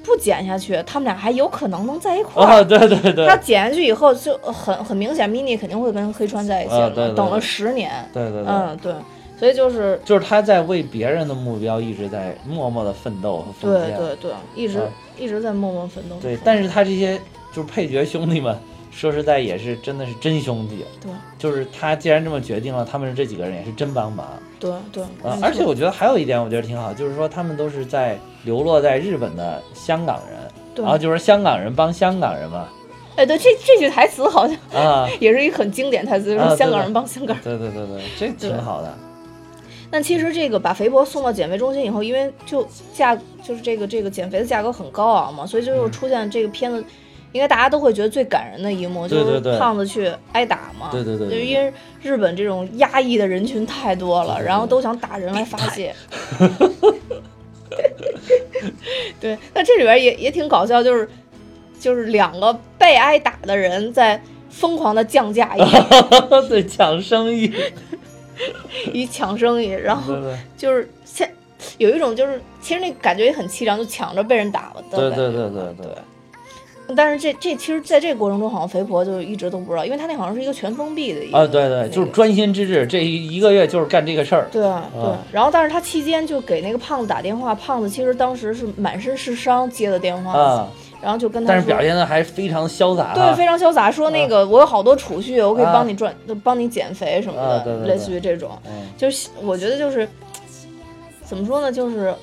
[0.05, 2.47] 不减下去，他们俩还有可能能在一块儿。
[2.47, 8.93] 啊，对对对，他减下去以后，就很很明显，mini 肯定会跟黑川在一起了嘛，啊对对等了十年，对对对，嗯对，
[9.39, 13.97] 所以就是就是他在为别人的目标一直在默默的奋斗和奉献。
[13.97, 14.85] 对对对，一直、啊
[15.19, 16.17] 一直在默默奋斗。
[16.21, 17.19] 对，但是他这些
[17.51, 18.55] 就是配角兄弟们，
[18.91, 20.85] 说实在也是真的是真兄弟。
[21.01, 24.27] 对就是他既然这么决定了，他们这几个人也是真帮忙
[24.59, 25.05] 对对！
[25.43, 30.39] 而且我觉得还有一点，我觉得挺好，就是说他们都是在流落在日本的香港人，
[30.75, 32.69] 对然后就是香港人帮香港人嘛，
[33.17, 37.45] 哎，对，这这句台词好像啊， 也是一个很经典台词，就是香港人帮香港人。
[37.45, 38.93] 对对对对，这挺好的。
[39.89, 46.85] 但其实这个把肥婆送到减肥中心以后，因为就价就是这个这个减肥的价格很高昂嘛，所以就嗯又出现这个片子，
[47.33, 50.89] 应该大家都会觉得最感人的一幕，就是胖子去挨打嘛。
[50.91, 55.95] 对对对对就因为日本这种压抑的人群太多了，然后都想打人来发泄。
[59.21, 61.07] 对，那这里边也也挺搞笑，就是
[61.79, 65.61] 就是两个被挨打的人在疯狂的降价以
[66.49, 67.53] 对，抢生意，
[68.95, 70.15] 一抢生意，然后
[70.57, 71.31] 就是现
[71.77, 75.11] 有一种就是其实那感觉也很凄凉，就抢着被人打了的对。
[75.11, 75.87] 对对对对。
[76.95, 84.47] 但是这这其实在这个过程中，好像肥婆就一直都不知道，因为他那好像是一个全封闭的一个啊，对对，那个就是专心致志，这一一个月就是干这个事儿。
[84.53, 90.69] 对对，然后但是他期间就给那个胖子打电话，胖子其实当时是满身是伤接的电话，啊，
[91.03, 93.35] 然后就跟他说但是表现的还非常潇洒对，啊。
[93.35, 98.51] 非常潇洒，说那个我有好多储蓄，我可以啊帮你赚，帮你减肥什么的，啊对对对类似于这种。
[98.67, 100.09] 嗯就是我觉得就是
[101.25, 102.15] 怎么说呢，就是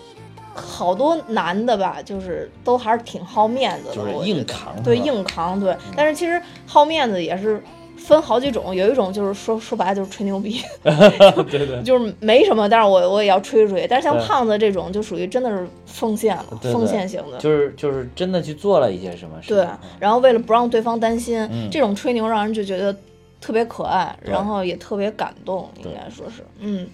[0.53, 5.75] 好多男的吧，就是都还是挺好面子的，硬扛对硬扛，对。
[5.95, 7.61] 但是其实好面子也是
[7.97, 13.87] 分好几种，有一种就是说 说白了就是吹牛逼， 对对 就是没什么，但是我我也要吹吹。
[13.87, 17.37] 但是像胖子这种就属于真的是奉献了，奉献型的。
[17.39, 19.57] 就是就是真的去做了一些什么事情。
[19.57, 19.67] 对，
[19.99, 22.95] 然后为了不让对方担心，嗯这种吹牛让人就觉得
[23.41, 26.87] 特别可爱，然后也特别感动，应该说是，嗯。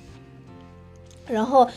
[1.27, 1.67] 然后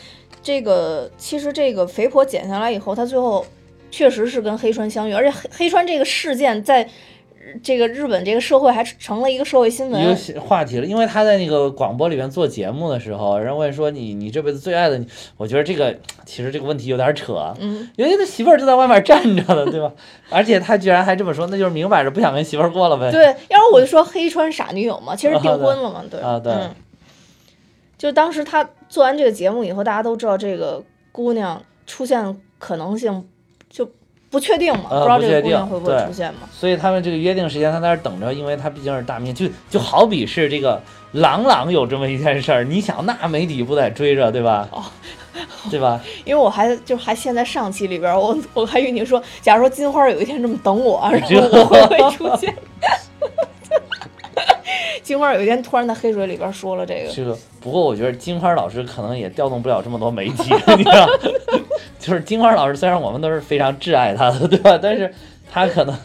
[0.42, 3.46] 这个其实这个肥婆减下来以后，她最后
[3.90, 10.40] 确实是跟黑川相遇，而且黑黑川这个事件在呃这个日本这个社会还成了一个社会新闻一个闻。
[10.40, 19.92] 话题了，因为他在那个广播里面做节目的时候，人问说你你这辈子最爱的你，我觉得这个其实这个问题有点扯，嗯，因为他媳妇儿就在外面站着呢，对吧？
[20.30, 23.10] 而且他居然还这么说，那就是明摆着不想跟媳妇儿过了呗。
[23.10, 26.70] 对，要不我就说黑川傻女友嘛，其实订婚了嘛，对，啊对嗯，
[28.02, 33.24] 就当时他做完这个节目以后，大家都知道这个姑娘出现可能性
[33.70, 33.88] 就
[34.28, 36.40] 不确定嘛，啊不知道这个姑娘会不会出现嘛。
[36.50, 44.68] 所以他们这个约定时间，他在那儿等着，因为他毕竟是大明星，就就好比是这个朗朗有这么一件事儿，你想那媒体不得追着，对吧？
[44.72, 44.82] 哦
[45.70, 46.00] 对吧？
[46.26, 52.52] 因为我还就还现在上期里边，我我还与你说，假如说金花有一天这么等我， 然后我会不会出现？
[55.02, 61.06] 金花有一天突然在黑水里边说了这个，这个不过我觉得金花老师可能也调动不了这么多媒体，你知道，
[61.98, 64.78] 就是金花老师虽然我们都是非常挚爱他的，对吧？
[64.80, 65.12] 但是
[65.50, 65.96] 他可能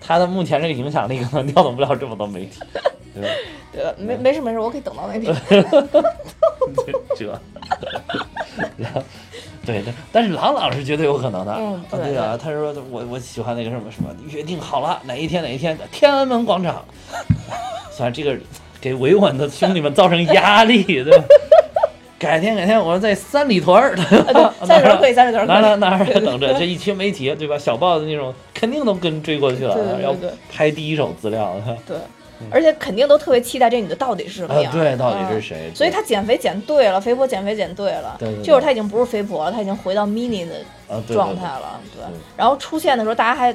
[0.00, 2.60] 他的目前这个影响力可能调动不了这么多媒体，
[3.14, 3.28] 对吧？
[3.72, 3.94] 对吧？
[3.98, 5.34] 没没事没事，我可以等到那天。
[7.16, 7.38] 这，
[9.64, 16.84] 对对，但是郎朗是绝对有可能的，嗯对啊对啊，他说我我喜欢那个什么什么，约定好了哪一天哪一天，天安门广场，
[17.90, 18.36] 虽然这个
[18.80, 21.24] 给维稳的兄弟们造成压力，对吧？
[22.18, 23.96] 改天改天，我在三里屯儿？
[24.66, 25.60] 三里屯可以，三里屯可以。
[25.60, 27.56] 哪哪哪儿 等着这一群媒体，对吧？
[27.56, 30.14] 小报的那种肯定都跟追过去了，对对对要
[30.52, 31.96] 拍第一手资料，对，
[32.50, 34.70] 而且肯定都特别期待这女的到底是什么啊，样。
[34.70, 35.70] 对，到底嗯是谁？
[35.74, 40.54] 所以她减肥减对了，肥婆减肥减对了，对对对就是她已经不是肥婆了，她已经回到 mini 的
[41.08, 43.50] 状态，了，对对然后出现的时候，大家还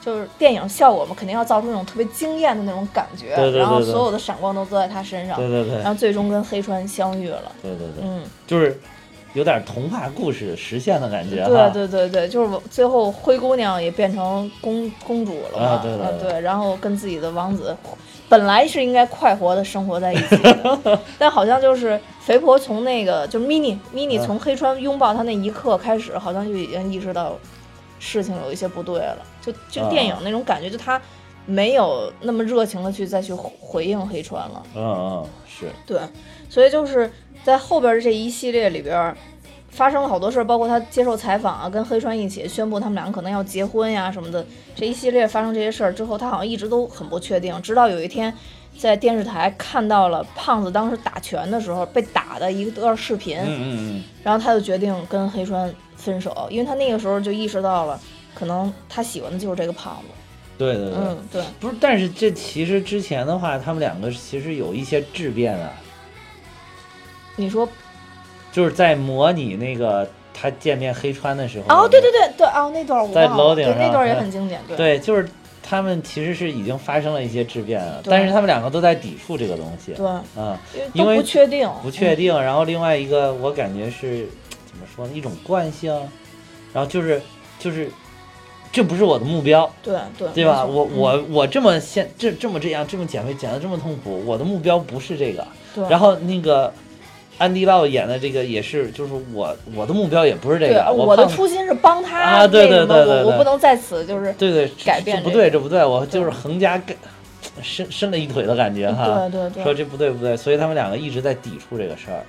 [0.00, 8.80] 就是电影效果嘛，肯定要造出那种特别惊艳的那种感觉，对对对然后所有的闪光都都在他身上，对对对对然后最终跟黑川相遇了，对对对，嗯，就是
[9.34, 17.76] 有点童话故事实现的感觉，对对对对，就是最后灰姑娘也变成公公主了嘛，啊对对对对然后跟自己的王子。
[18.28, 27.36] 本来是应该快活的生活在一起的， 但好像就是肥婆从那个就 mini mini 嗯从黑川拥抱他那一刻开始，好像就已经意识到
[28.00, 29.18] 事情有一些不对了。
[29.40, 31.00] 就就电影那种感觉，就他
[31.46, 34.62] 没有那么热情的去再去回应黑川了。
[34.74, 36.00] 嗯嗯是，对，
[36.48, 37.08] 所以就是
[37.44, 39.14] 在后边这一系列里边，
[39.70, 44.44] 发生了好多事儿，包括他接受采访啊，跟黑川一起宣布他们两个可能要结婚呀什么的。
[44.74, 48.32] 这一系列发生这些事儿之后，他好像一直都很不确定，直到有一天
[48.80, 58.00] 在电视台看到了胖子当时打拳的时候被打的一段视频，嗯嗯嗯，然后他就决定跟黑川分手，因为他那个时候就意识到了，
[58.34, 60.08] 可能他喜欢的就是这个胖子。
[60.56, 65.70] 对对对，嗯，对，不是，但是这其实之前的话，他们两个其实有一些质变啊，
[67.36, 67.68] 你说
[68.50, 74.76] 就是在模拟那个他见面黑川的时候，哦，对对对对，哦，那段我在忘了，楼顶对，那段也很经典，对。
[74.76, 75.28] 对，就是
[75.70, 80.04] 他们其实是已经发生了一些质变了，但是他们两个都在抵触这个东西，对，
[80.36, 82.36] 嗯，因因为不确定，不确定。
[82.42, 84.26] 然后另外一个，我感觉是
[84.66, 85.94] 怎么说呢，一种惯性，
[86.72, 87.22] 然后就是
[87.60, 87.88] 就是。
[88.72, 90.64] 这不是我的目标，嗯对对对吧？
[90.64, 95.44] 我我我这么现这这么这样这么减肥减的这么痛苦，我的目标不是这个。
[95.74, 96.72] 对，然后那个
[97.40, 106.94] 安迪鲍演的这个也是，就是我我的目标也不是这对个，我的初心是帮他，啊对对对对对我我不能在此就是对对改变这这不对，这不对，我就是横加给
[107.62, 109.26] 伸伸了一腿的感觉哈。
[109.30, 112.20] 对对对说这不对不对，所以他们两个一直在抵触这个事儿。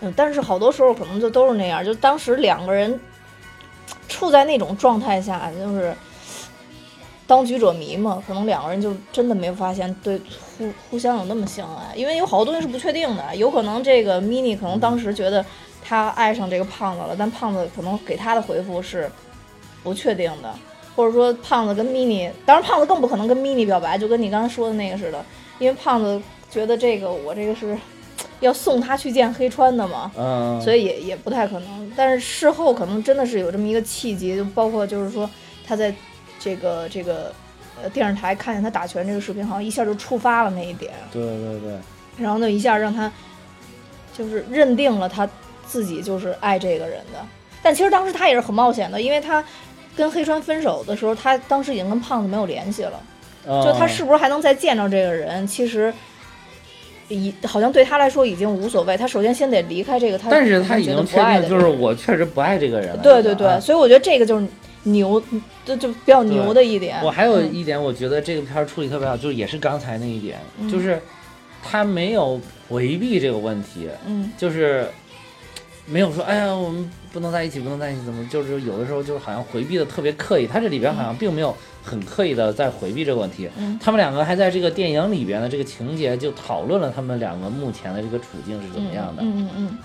[0.00, 3.00] 嗯，但是好多时候可能就都是那样，就当时两个人
[4.08, 5.92] 处在那种状态下，就是
[7.28, 10.18] 当局者迷嘛，可能两个人就真的没有发现对
[10.56, 15.44] 互互相有那么相爱，因为有好多东西是不确定的，有可能这个 mini 可能当时觉得
[15.84, 19.10] 他爱上这个胖子了，但胖子可能给他的回复是
[19.82, 20.54] 不确定的，
[20.96, 25.22] 或者说胖子跟 mini，当然胖子更不可能跟 mini 表白，就跟你刚才说的那个似的，
[25.58, 26.18] 因为胖子
[26.50, 27.76] 觉得这个我这个是
[28.40, 31.92] 要送他去见黑川的嘛，嗯，所以也也不太可能。
[31.94, 35.28] 但是事后可能真的是有这么一个契机，就包括就是说
[35.66, 35.94] 他在
[36.38, 37.32] 这个这个
[37.82, 41.72] 呃电视台看见他打拳这个视频，好像一下就触发了那一点，对对对，
[42.18, 43.10] 然后呢一下让他
[44.16, 45.28] 就是认定了他
[45.66, 47.18] 自己就是爱这个人的。
[47.62, 49.44] 但其实当时他也是很冒险的，因为他
[49.96, 53.00] 跟黑川分手的时候，他当时已经跟胖子没有联系了。
[53.46, 55.90] 就他是不是还能再见着这个人，其实
[57.08, 58.94] 已好像对他来说已经无所谓。
[58.94, 63.02] 他首先先得离开这个他，但是他已经确不爱的定，就是我确实不爱这个人了。
[63.02, 64.46] 对对对，啊所以我觉得这个就是
[64.92, 65.22] 牛，
[65.64, 67.00] 这就比较牛的一点。
[67.02, 71.00] 我还有嗯一点，我觉得这个片儿处理特别好，就是也是刚才那一点，嗯就是
[71.62, 74.88] 他没有回避这个问题，嗯就是
[75.86, 80.46] 没有说，哎呀，我们不能在一起，不能在一起，怎么就是有的时候就是好像回避的特别刻意。
[80.46, 89.78] 他这里边好像并没有很刻意的在回避这个问题，嗯他们两个还在这个电影里边的这个情节就讨论了他们两个目前的这个处境是怎么样的，嗯嗯嗯，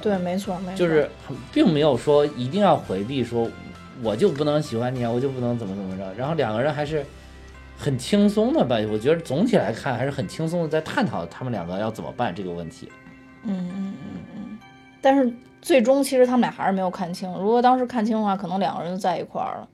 [0.00, 1.08] 对，没错没错，就是
[1.52, 3.48] 并没有说一定要回避说
[4.02, 7.04] 我就不能喜欢你啊，我就不能怎么怎么着，然后两个人还是。
[7.82, 12.92] 很轻松的吧，我觉得总体来看还是很轻松的，在探讨他们两个要怎么办这个问题。
[13.42, 14.58] 嗯嗯嗯嗯，
[15.00, 15.32] 但是
[15.62, 17.32] 最终其实他们俩还是没有看清。
[17.38, 19.68] 如果当时看清的话，可能两个人就在一块儿了。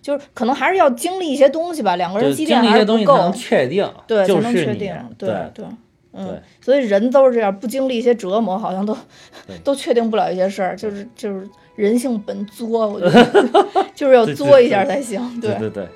[0.00, 5.66] 就是可能还是要经历一些东西吧，两个人积淀一些东西不够才能，确定，对，就才能确定，对对对。
[6.14, 8.96] 嗯，所以人都是这样，不经历一些折磨，好像都
[9.62, 13.46] 都确定不了一些事儿，就是就是人性本作，我觉得。
[13.94, 15.40] 就是要作一下才行。
[15.40, 15.54] 对。
[15.56, 15.88] 对对，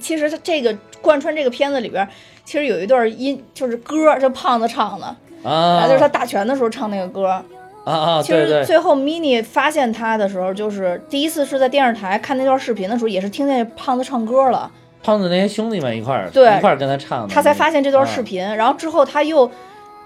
[0.00, 2.08] 其实它这个贯穿这个片子里边儿，
[2.44, 5.16] 其实有一段音就是歌儿，就胖子唱的，
[5.48, 7.26] 啊，就是他打拳的时候唱那个歌。
[7.26, 7.42] 儿。
[7.84, 14.70] 啊啊，其实最后 mini 发现他的时候，就是第一次是在电视台看那段视频的时候，也是听见胖子唱歌了，
[15.02, 16.56] 胖子那些兄弟们一块儿对。
[16.56, 18.22] 一块儿跟他唱的，他才发现这段视啊。
[18.22, 18.56] 频。
[18.56, 19.50] 然后之后他又，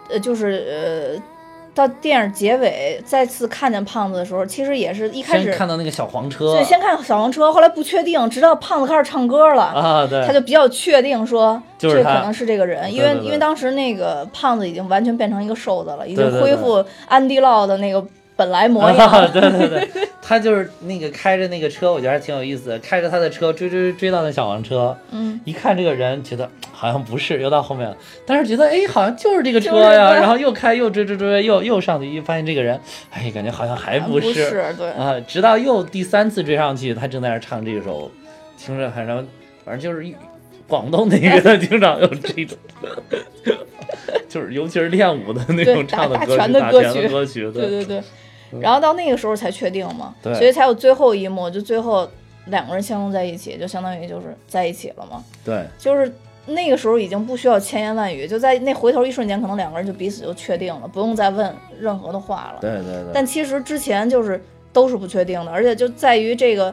[0.09, 1.23] 呃，就是呃，
[1.77, 9.65] 到电影结尾再次看见胖子的时候，其实也是一开始看到那个小黄车对，先看小黄车，后来不确定，直到胖子开始唱歌了。
[9.65, 18.03] 啊，对，他就比较确定说，就是这可能是这个人，因为因为当时那个胖子已经完全变成一个瘦子了，已经恢复安迪洛的那个
[18.37, 18.97] 本来模样。
[19.11, 32.79] 啊，对对对，他就是那个开着那个车，我觉得还挺有意思的，开着他的车追追追到那小黄车，嗯，一看这个人，觉得 好像不是，又到后面了，但是觉得哎，好像就是这个车就是呀，然后又开又追追追，又又上去，一发现这个人，
[33.11, 38.11] 哎，感觉好像还不是，对，啊，直到又第三次追上去，他正在那儿唱这首，
[38.59, 39.27] 听着反正
[39.65, 40.15] 反正就是一
[40.69, 42.59] 广东那边的经常有这种，
[44.29, 48.03] 就是尤其是练武的那种唱的歌曲，打拳的歌曲，对对对。
[48.61, 52.09] 然后到那个时候才确定嘛，对所以才有最后一幕，就最后
[52.47, 55.23] 两个人相拥在一起，就相当于就是在一起了嘛。
[55.45, 56.13] 对就是
[56.47, 62.59] 那个时候已经不需要千言万语，就在那回头一瞬间，可能两个人就彼此就确定了，不用再问任何的话了。
[62.61, 64.41] 对对对，但其实之前就是
[64.73, 66.73] 都是不确定的，而且就在于这个，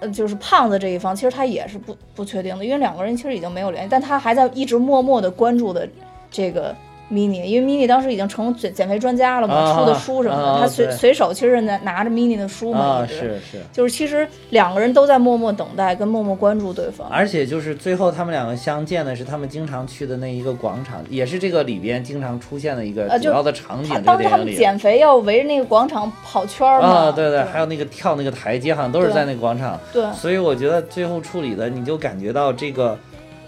[0.00, 5.88] 呃，就是胖子这一方，其实他也是不不确定的，因为两个人其实已经没有联系，但他还在一直默默的关注的
[6.28, 6.74] 这个
[7.14, 13.06] mini，因为 mini 当时已经成减减肥专家了嘛，啊出的书什么的，啊他随随手其实拿拿着 mini 的书嘛。
[13.06, 13.60] 是是。
[13.72, 17.06] 就是其实两个人都在默默等待，跟默默关注对方。
[17.08, 24.02] 而且就是最后他们两个相见的是他们经常去的那一个广场，也是这个里边经常出现的一个主要的场景。
[24.02, 29.78] 当时他们减肥要围着那个广场跑圈儿嘛，啊，对对，还有那个跳那个台阶，好像都是在那个广场。
[29.92, 32.98] 对所以我觉得最后处理的，你就感觉到这个，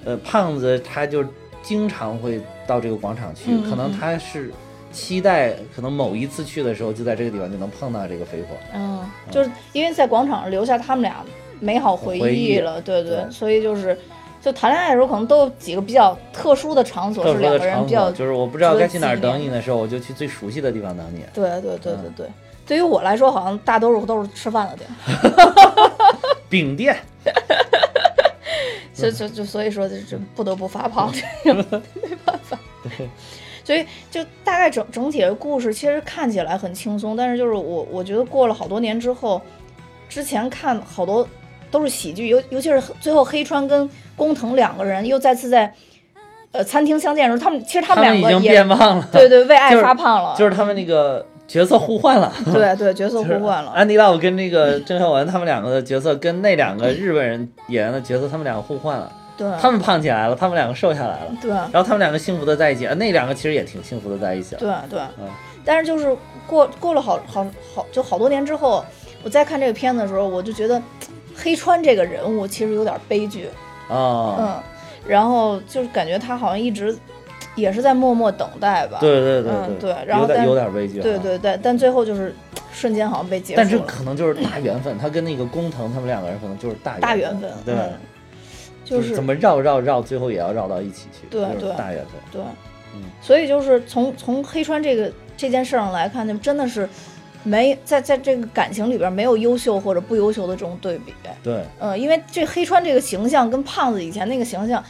[0.04, 1.24] 呃，胖子他就
[1.62, 4.52] 经常会到这个广场去，可能他是
[4.92, 8.56] 期待，可能某一次去的时候就在这个地方就能碰到这个肥火。
[8.74, 11.24] 嗯，就是因为在广场上留下他们俩
[11.60, 13.30] 美好回回忆忆了，对对，对。
[13.30, 13.98] 所以就是
[14.40, 21.24] 就谈恋爱的时候，可能都有几个比较特殊的场所，是两个人比较，就是我不知道该去哪儿等你的时候，我就去最熟悉的地方等你。
[21.32, 22.26] 对对对对嗯对。
[22.66, 26.18] 对于我来说，好像大多数都是吃饭的地儿，
[26.50, 26.96] 饼店，
[28.94, 31.12] 就就就所以说，这这不得不发胖，
[31.44, 31.62] 这个
[32.02, 32.59] 没办法。
[32.82, 33.09] 对
[33.64, 39.42] 所以就大概整整体的故事，其实看起来很轻松，但是就是我我觉得过了好多年之后，
[40.09, 41.28] 之前看好多
[41.68, 45.74] 都是喜剧，尤尤其是最后黑川跟工藤两个人又再次在
[46.52, 52.32] 呃餐厅相见的时候，他们其实他们两个也变胖了，对对为爱发胖了，就是他们那个角色互换了。
[52.53, 59.11] 对对角色互换了，安迪·拉，我跟那个郑秀文他们两个的角色跟那两个日本人演员的角色，他们两个互换了。
[59.36, 62.86] 对他们胖起来了，他们两个瘦下来了，对然后他们两个幸福的在一起。
[62.86, 64.61] 呃那两个其实也挺幸福的在一起了。
[64.61, 65.28] 对对嗯，
[65.62, 66.16] 但是就是
[66.47, 68.82] 过过了好好好就好多年之后，
[69.22, 70.80] 我再看这个片子的时候，我就觉得
[71.36, 73.51] 黑川这个人物其实有点悲剧，
[73.90, 74.62] 啊，嗯，
[75.07, 76.97] 然后就是感觉他好像一直
[77.57, 81.00] 也是在默默等待吧，对对对嗯对然后有点但有点危机。
[81.00, 81.18] 对。
[81.18, 82.32] 对对，但最后就是
[82.72, 87.74] 瞬间好像被结束了，但这可能就是大缘分，他跟那个工藤他们两个人可能就是大大缘缘分，对？
[87.74, 87.92] 嗯
[88.84, 92.12] 就是怎么绕绕绕，最后也要绕到一起去，对就是对大缘分。
[92.30, 92.40] 对，
[92.94, 96.88] 嗯所以就是从从黑川这个这件事上来看，就真的是
[97.42, 101.12] 没在在这个感情里边没有优秀或者不优秀的这种对比。
[101.42, 104.80] 对，嗯，因为这黑川这个形象跟胖子以前那个形象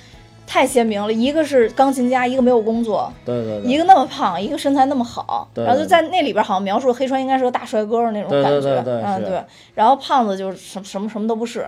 [0.46, 9.44] 太鲜明了，一个是钢琴家，一个没有工作，对对对，一个那么胖，一个身材那么好，对然后就在那里边好像描述黑川应该是个大帅哥那种感觉，对对对嗯对，
[9.74, 11.66] 然后胖子就是什什么什么都不是，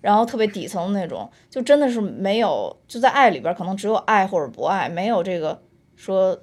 [0.00, 5.58] 然后特别底层的那种，就真的是没有就在爱里边可能只有爱或者不爱，没有这个
[5.96, 6.38] 说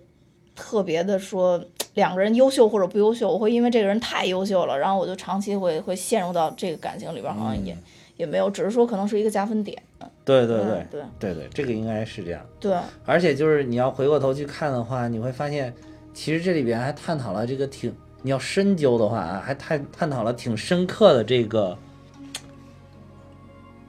[0.55, 1.63] 特别的说
[1.93, 7.77] 两个人优秀或者不优秀，我会因为这个人太优秀了，然后我就长期会会陷入到这个感情里边，好像也、
[8.15, 9.81] 也没有，只是说可能是一个加分点，
[10.27, 12.45] 对对嗯对对对对，这个应该是这样。
[12.59, 12.75] 对
[13.05, 15.73] 而且就是你要回过头去看的话，你会发现，
[16.13, 21.77] 其实这里边还探讨了这个挺，你要深究的话啊，还探探讨了挺深刻的这个，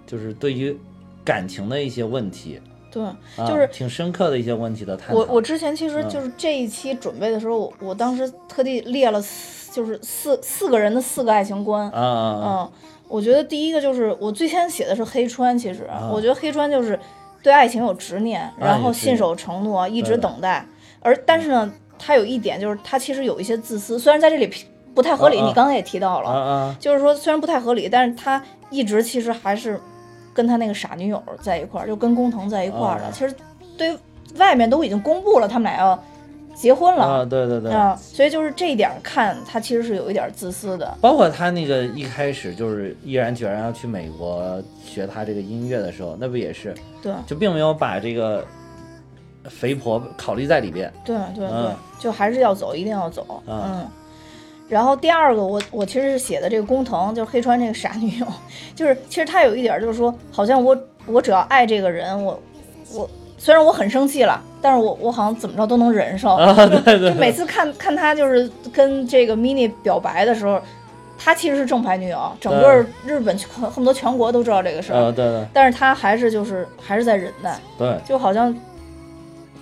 [0.07, 0.78] 就是对于
[1.24, 2.61] 感情的一些问题，
[2.91, 5.20] 对，啊、就是挺深刻的一些问题的探讨。
[5.20, 11.91] 我我之前其实嗯就是这一期准备的时候，我我当时特地列了四，就是四四个人的四个爱情观。
[11.91, 12.72] 啊啊啊，嗯，
[13.09, 16.98] 我觉得第一个就是我最先写的是黑川，其实、啊我觉得黑川就是
[17.42, 20.64] 对爱情有执念，然后信守承诺，一直等待。
[21.00, 24.52] 而但是呢，他有一点就是他其实有一些自私，虽然在这里
[24.94, 29.80] 不太合理，你刚才也提到了，就是说虽然不太合理，但是他一直其实还是
[30.34, 33.04] 跟他那个傻女友在一块儿，就跟工藤在一块儿的。
[33.04, 33.34] 啊其实
[33.76, 33.96] 对
[34.36, 35.98] 外面都已经公布了，他们俩要
[36.61, 40.98] 结婚了啊，对对对，啊所以就是这一点看，他其实是有一点自私的。
[41.00, 48.44] 包括他那个一开始就是毅然决然要去美国学他这个音乐的时候，那不也是对就并没有把这个
[49.44, 50.92] 肥婆考虑在里边。
[51.04, 53.40] 对对对，嗯就还是要走，一定要走。
[53.46, 53.88] 啊嗯。
[54.68, 58.26] 然后第二个，我我其实是写的这个工藤，就是黑川这个傻女友，
[58.76, 62.38] 就是其实他有一点儿就是说，好像我我只要爱这个人，我
[62.92, 66.34] 我虽然我很生气了，但是我我好像怎么着都能忍受。
[66.34, 70.61] 啊，对对就每次看看他就是跟这个 mini 表白的时候，
[71.16, 75.47] 他其实是正牌女友，整个日本全恨不得全国都知道这个事儿，呃，对对。
[75.53, 78.55] 但是他还是就是还是在忍耐，对，就好像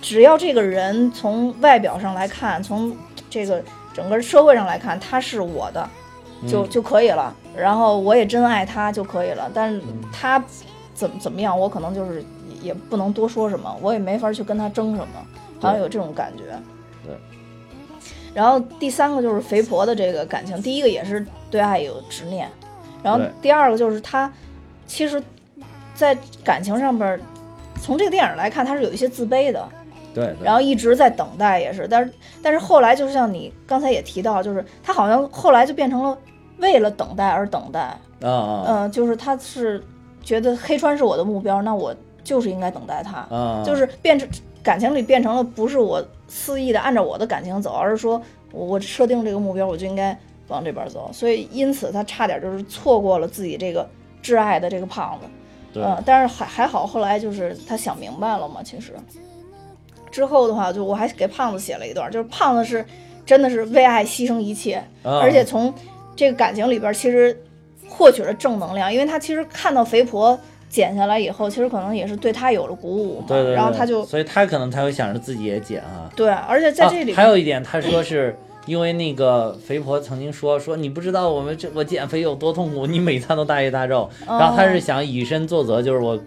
[0.01, 2.91] 只要这个人从外表上来看，从
[3.29, 3.61] 这个
[3.93, 5.87] 整个社会上来看，他是我的
[6.47, 6.69] 就嗯。
[6.69, 10.01] 就可以了，然后我也真爱他就可以了，但是嗯。
[10.11, 10.43] 他
[10.93, 12.23] 怎么怎么样，我可能就是
[12.61, 15.25] 也也不能多说什么，我也没法去跟他争什么，
[15.59, 16.43] 好像有这种感觉。
[17.05, 17.15] 对。
[18.33, 22.47] 然后第三个就是肥婆的这个感情，第一个也是对爱有执念，
[23.01, 24.31] 然后第二个就是他
[24.85, 25.21] 其实，
[25.95, 27.19] 在感情上边儿，
[27.81, 29.67] 从这个电影来看，他是有一些自卑的，
[30.13, 36.15] 对对，然后一直在等待，也是，但是但是后来就像你刚才也提到，就是他好像后来就变成了
[36.59, 37.79] 为了等待而等待，
[38.21, 39.83] 啊啊嗯、就是他是
[40.21, 41.95] 觉得黑川是我的目标，那我
[42.27, 44.27] 就是应该等待他，啊，就是变成
[44.61, 48.21] 感情里变成了不是我肆意的按照我的感情走，而是说
[48.51, 50.17] 我我设定这个目标，我就应该
[50.49, 53.87] 往这边走，所以因此他差点就是错过了自己这个
[54.21, 55.27] 挚爱的这个胖子。
[55.71, 58.93] 对嗯，但是还还好，后来就是他想明白了嘛，其实。
[60.11, 62.83] 之后的话，就我还给胖子写了一段，就是胖子是
[63.25, 65.19] 真的是为爱牺牲一切，啊。
[65.21, 65.73] 而且从
[66.13, 67.41] 这个感情里边其实
[67.87, 70.37] 获取了正能量，因为他其实看到肥婆
[70.69, 76.11] 减下来以后，其实可能也是对他有了鼓舞嘛，对对对，然后他就所以他可能才会想着自己也减啊。
[76.15, 86.19] 对，而且在这里、啊、还有一点，他说是因为那个肥婆曾经说说你不知道我们这我减肥有多痛苦，你每餐都大鱼大肉，哦然后他是想以身作则，就是我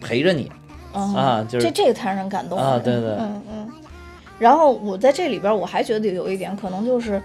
[0.00, 0.50] 陪着你
[0.94, 3.68] 嗯啊，就是这这个太让人感动了啊对对嗯嗯。
[4.38, 7.20] 然后我在这里边我还觉得有一点可能就是，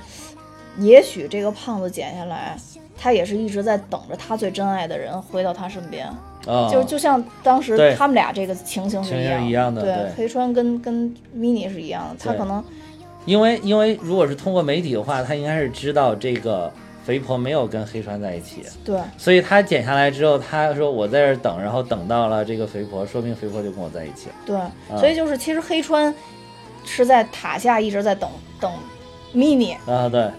[0.79, 2.57] 也许这个胖子减下来，
[2.97, 6.07] 他也是一直在等着他最真爱的人回到他身边。
[6.47, 10.11] 啊，就就像当时他们俩这个情形是一样的对，对。
[10.15, 12.63] 黑川跟跟 mini 是一样的，他可能
[13.25, 16.71] 因为因为如果是通过媒体的话，他应该是知道这个
[17.03, 18.99] 肥婆没有跟黑川在一起，对。
[19.17, 24.35] 所以他剪下来之后，他说我在这儿等，然后等到了这个肥婆，说明肥婆就跟我在一起了。
[24.45, 26.13] 对，所以就是其实黑川
[26.85, 28.29] 是在塔下一直在等
[28.59, 28.71] 等
[29.33, 30.29] mini，啊，对。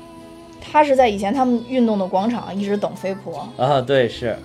[0.60, 4.36] 他是在以前他们运动的广场一直等肥婆，啊，对是，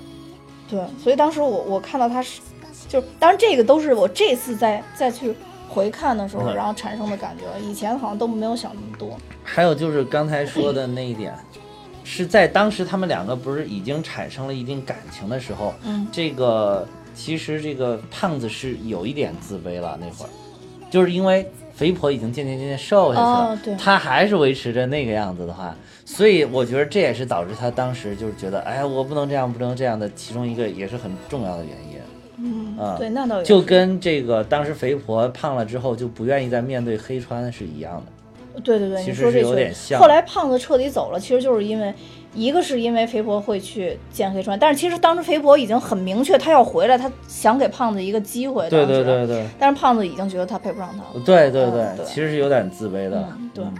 [0.73, 2.41] 对，所以当时我我看到他是，
[2.89, 5.31] 就当然这个都是我这次再再去
[5.69, 6.55] 回看的时候，嗯。
[6.55, 9.15] 然后产生的感觉，以前好像都没有想那么多。
[9.43, 11.31] 还有就是刚才说的那一点，
[12.03, 20.29] 是在当时他们两个不是已经产生了一定感情的时候，嗯，这个其实这个胖子是有一点自卑了那会儿，
[20.89, 23.75] 就是因为肥婆已经渐渐渐渐瘦下去了，哦对。
[23.75, 31.99] 他还是维持着那个样子的话，所以我觉得这也是导致他当时就是觉得，哎，我不能这样，不能这样的，其中一个也是很重要的原因。
[32.37, 38.61] 嗯，啊对，那倒也就跟这个当时肥婆胖了之后就不愿意再面对黑川是一样的。
[38.61, 41.93] 对对对，其实是有点像后来胖子彻底走了，其实就是因为
[42.35, 48.69] 一个是因为肥婆会去见黑川，但是其实当时肥婆已经很明确，她要回来，她想给胖子一个机会。
[48.69, 51.25] 对对对对但是胖子已经觉得他配不上他了。
[51.25, 53.73] 对对嗯对其实是有点自卑的嗯，对嗯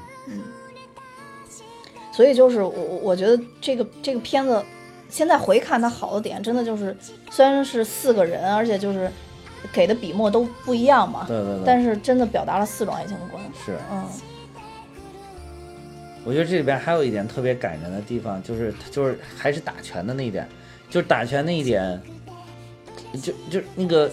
[2.16, 4.64] 所以就是我我我觉得这个这个片子，
[5.10, 6.96] 现在回看它好的点，真的就是
[7.32, 9.12] 虽然是四个人，而且就是
[9.74, 13.44] 给的笔墨都不一样嘛，对对对，但是真的表达了四种爱情观。
[13.66, 13.78] 是。
[13.92, 14.06] 嗯
[16.26, 20.48] 我觉得这里边还有一点特别感人的地方，就是就是还是打拳的那一点，
[20.90, 22.02] 就是打拳那一点，
[23.22, 24.10] 就就那个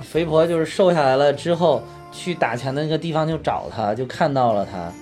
[0.00, 1.80] 肥婆就是瘦下来了之后
[2.10, 4.92] 去打拳的那个地方就找他，就看到了他，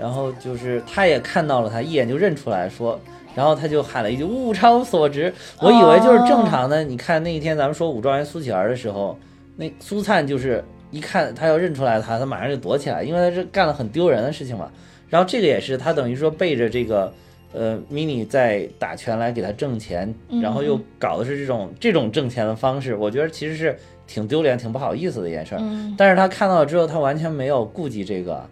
[0.00, 2.98] 然后就是他也看到了他，一眼就认出来说，
[3.34, 5.30] 然后他就喊了一句“物超所值”，
[5.60, 6.82] 我以为就是正常的。
[6.82, 9.18] 你看那一天咱们说武状元苏乞儿的时候，
[9.56, 14.70] 那苏灿就是一看他要认出来他，他马上就躲起来，因为他是干了很丢人的事情嘛。
[15.10, 17.12] 然后这个也是他等于说背着这个
[17.52, 23.76] 呃 mini 在打拳来给他挣钱，嗯然后又搞的是这种这种挣钱的方式，我觉得其实是
[24.06, 25.58] 挺丢脸、挺不好意思的一件事儿。
[25.60, 28.42] 嗯但是他看到了之后，他完全没有顾及这个，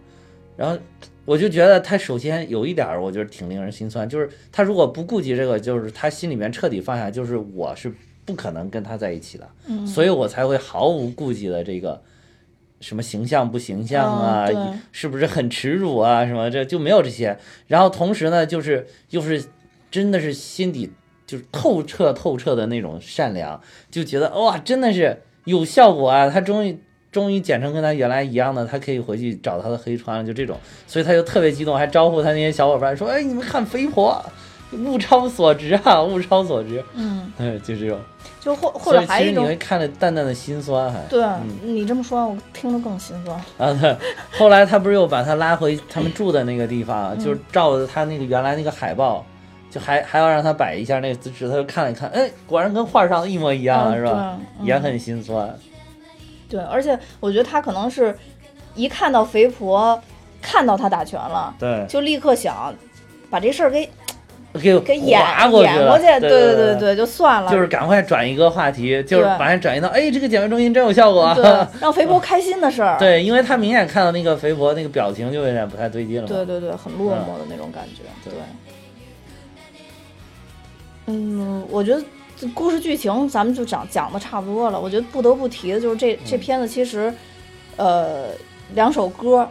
[0.55, 0.77] 然后
[1.29, 7.93] 我就觉得他首先有一点儿，我觉得挺令人心酸，就是他如果不顾及这个，就是他心里面彻底放下，就是我是
[8.25, 12.01] 不可能跟他在一起的，嗯所以我才会毫无顾忌的这个。
[12.81, 14.47] 什么形象不形象啊？
[14.53, 16.25] 哦 是不是很耻辱啊？
[16.25, 17.37] 什么这就没有这些。
[17.67, 19.43] 然后同时呢，就是又是
[19.91, 20.89] 真的是心底
[21.27, 23.61] 就是透彻透彻的那种善良，
[23.91, 26.29] 就觉得哇，真的是有效果啊！
[26.29, 26.79] 他终于
[27.11, 30.57] 终于剪成跟他原来一样的，他可以回去找他的黑川了，就这种，
[30.87, 34.23] 所以他就特别激动，还招呼他那些小伙伴说：“哎，你们看肥婆，
[34.73, 36.83] 物超所值啊，物超所值。
[36.93, 37.99] 嗯，”哎，就这种，
[38.39, 43.35] 就或或者还有一种其实你会看着淡淡的心酸，还对、嗯你这么说，我听着更心酸。
[43.57, 43.95] 啊，对。
[44.37, 49.25] 后来他不是又把他拉回他们住的那个地方，嗯就是照着他那个原来那个海报。
[49.71, 54.39] 就还还要让他摆一下那个姿势，他就看了一看，哎，果然跟画上的一模一样了，嗯是吧？
[54.59, 55.47] 嗯也很心酸。
[56.49, 58.17] 对，而且我觉得他可能是
[58.75, 60.01] 一看到肥婆，
[60.41, 62.73] 看到他打拳了，对，就立刻想
[63.29, 63.87] 把这事儿给
[64.53, 65.21] 给给演
[65.51, 71.35] 过去了，演过去，对对对对，就算了，就是赶快转一个话题，就是把人转移到，哎，这个减肥中心真有效果啊。
[71.35, 71.43] 对，
[71.79, 72.97] 让肥婆开心的事儿。
[72.97, 76.27] 对，因为他明显看到那个肥婆那个表情就有点不太对劲了。
[76.27, 78.01] 对对对，很落寞的那种感觉。
[78.23, 78.41] 对对，
[81.05, 82.07] 嗯，我觉得这
[82.53, 84.79] 故事剧情咱们就讲讲的差不多了。
[84.79, 87.13] 我觉得不得不提的就是这这嗯片子其实，
[87.75, 88.27] 呃，
[88.75, 89.47] 两首歌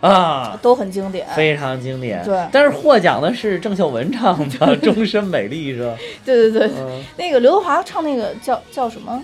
[0.00, 1.26] 啊，都很经典。
[1.28, 2.22] 非常经典。
[2.24, 5.96] 对但是获奖的是郑秀文唱的《终身美丽》，是吧？
[6.24, 9.22] 对对对，嗯，那个刘德华唱那个叫叫什么？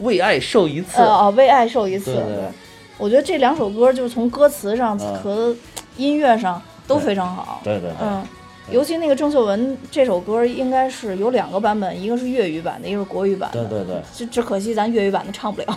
[0.00, 1.06] 为爱受一次呃。
[1.06, 2.14] 哦，为爱受一次。
[2.14, 2.44] 对对
[2.96, 5.54] 我觉得这两首歌就是从歌词上嗯和
[5.96, 7.60] 音乐上都非常好。
[7.62, 8.28] 对对对，嗯，对
[8.70, 13.64] 尤其那个郑秀文这首歌应该是有两个版本，一个是粤语版的，一个是国语版的。
[13.64, 14.02] 对对对。
[14.12, 15.74] 只只可惜咱粤语版的唱不了，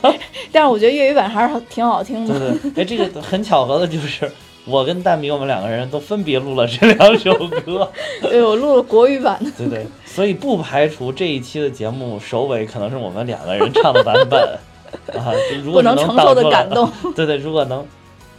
[0.50, 2.38] 但是我觉得粤语版还是挺好听的。
[2.38, 4.30] 对对，哎，这个很巧合的就是，
[4.64, 7.32] 我跟蛋比我们两个人都分别录了这两首
[7.64, 7.90] 歌。
[8.22, 9.50] 对，我录了国语版的。
[9.58, 14.58] 对对，所以不排除这一期的节目首尾可能是我们两个人唱的版本
[15.18, 15.30] 啊。
[15.50, 16.90] 就如果不能承受的感动。
[17.14, 17.86] 对对，如果能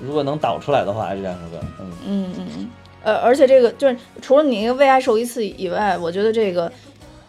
[0.01, 2.69] 如果能导出来的话，这两首歌，嗯，嗯嗯嗯，
[3.03, 6.71] 呃，而且这个就是除了你那个为爱受一次以外，我觉得这个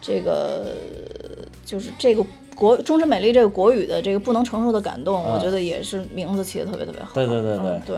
[0.01, 0.75] 这个
[1.65, 2.23] 就是这个
[2.55, 7.11] 国终身美丽这个国语的这个不能承受的感动，嗯我觉得也是名字起的特别特别好。
[7.13, 7.97] 对对对对嗯对。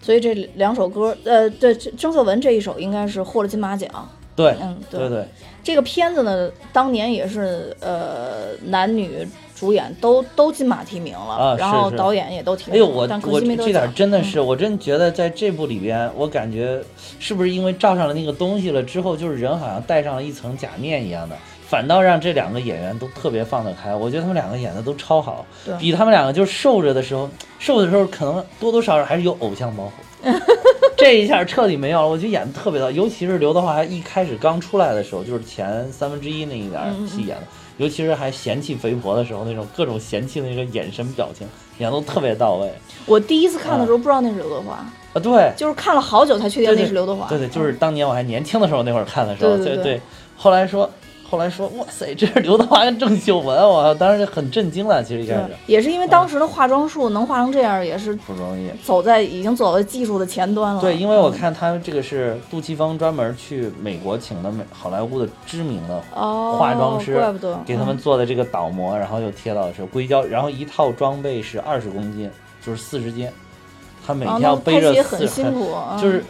[0.00, 3.88] 所以这两首歌，呃，对，这郑秀文这一首应该是获了金马奖。
[4.34, 5.24] 对嗯，对对，
[5.62, 9.24] 这个片子呢，当年也是呃男女
[9.62, 16.82] 主演都都金马提名了，然后导演也都提名了，哎呦，我我这点真的是，嗯我真觉得在这部里边，我感觉
[17.20, 21.36] 是不是因为罩上了那个东西了之后，就是人好像戴上了一层假面一样的，
[21.68, 23.94] 反倒让这两个演员都特别放得开。
[23.94, 25.46] 我觉得他们两个演的都超好，
[25.78, 29.90] 比他们两个就是瘦着的时候，瘦的时候可能多多少少还是有偶像包袱。
[30.98, 37.42] 这一下彻底没有了，我觉得演的特别的，尤其是刘德华一开始刚出来的时候，就是前三分之一那一点戏演的，
[37.78, 41.46] 尤其是还嫌弃肥婆的时候，那种各种嫌弃的那个眼神表情，
[41.78, 42.70] 演得都特别到位。
[43.06, 47.26] 我第一次看的时候不知道那是刘德华，啊，对，就是看了好久才确定那是刘德华。
[47.28, 50.00] 对对，就是当年我还年轻的时候那会儿看的时候，对对
[50.36, 50.88] 后来说，
[51.32, 55.02] 后来说，哇塞，这是刘德华跟郑秀文，我当时很震惊了。
[55.02, 58.70] 其实一开始，也是因为当时的化妆术能化成这样，也是不容易。
[58.84, 60.80] 走在已经走在技术的前端了。
[60.82, 72.30] 对，因为我嗯看他这个是杜琪峰专门去美国请的美好莱坞的知名的哦，化妆师怪不得给他们嗯做的这个倒模，然后又贴到是硅胶，然后一套装备是二十公斤，
[72.60, 73.26] 就是四十斤，
[74.04, 76.24] 他每天要背着很四辛苦，啊就是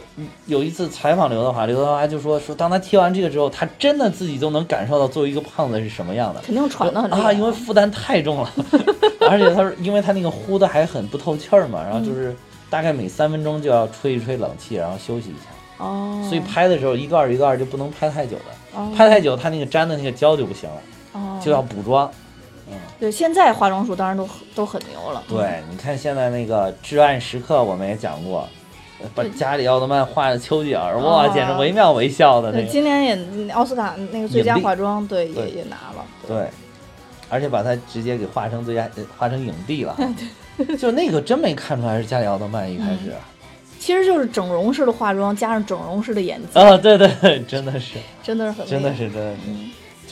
[0.46, 6.40] 有一次采访刘德华，刘德华就说说，当他贴完这个之后，他真的自己都能感受到作为一个胖子是什么样的。
[6.40, 8.52] 肯定喘的很啊，因为负担太重了，
[9.28, 12.34] 而且他说，因为他那个呼的还很不透气儿嘛，然后嗯就是
[12.68, 20.76] 大概每三分钟就要吹一吹冷气，然后休息一下，哦，所以拍的时候一段儿一段儿就不能拍太久了，哦拍太久他那个粘的那个胶就不行了，
[21.12, 22.10] 哦就要补妆。
[22.98, 28.48] 对现在化妆术当然都很都很牛了，对，你看现在那个《至暗时刻》，我们也讲过，
[29.00, 31.28] 呃把加里奥特曼画的丘吉尔，哇，啊。
[31.28, 32.62] 简直惟妙惟肖的那。
[32.66, 36.48] 今年也奥斯卡那个最佳化妆，对，也也拿了，对，
[37.28, 39.96] 而且把它直接给画成最佳，呃画成影帝了。
[40.78, 43.12] 就那个真没看出来是加里奥特曼一开始。
[43.80, 49.38] 其实就是整容式的化妆加上整容式的演技，啊，对对对，真的是，真的是很真的是，真的是。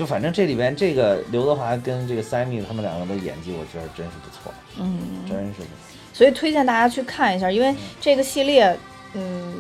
[0.01, 4.99] 就反正这里边这个刘德华跟这个 Sammy 他们两个的演技，我觉得真是不错，嗯，
[5.29, 5.69] 真是不错。
[6.15, 8.75] 所以推荐大家去看一下，因为这个系列，
[9.13, 9.55] 嗯，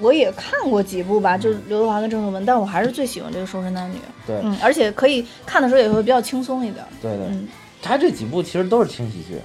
[0.00, 4.40] 我也看过几部吧，就是刘德华跟郑秀文，但我还是最喜欢这个《瘦身男女》，对。
[4.42, 7.46] 嗯，而且可以看的时候也会比较轻松一点，对对，嗯，
[7.82, 9.36] 他这几部其实都是轻喜剧，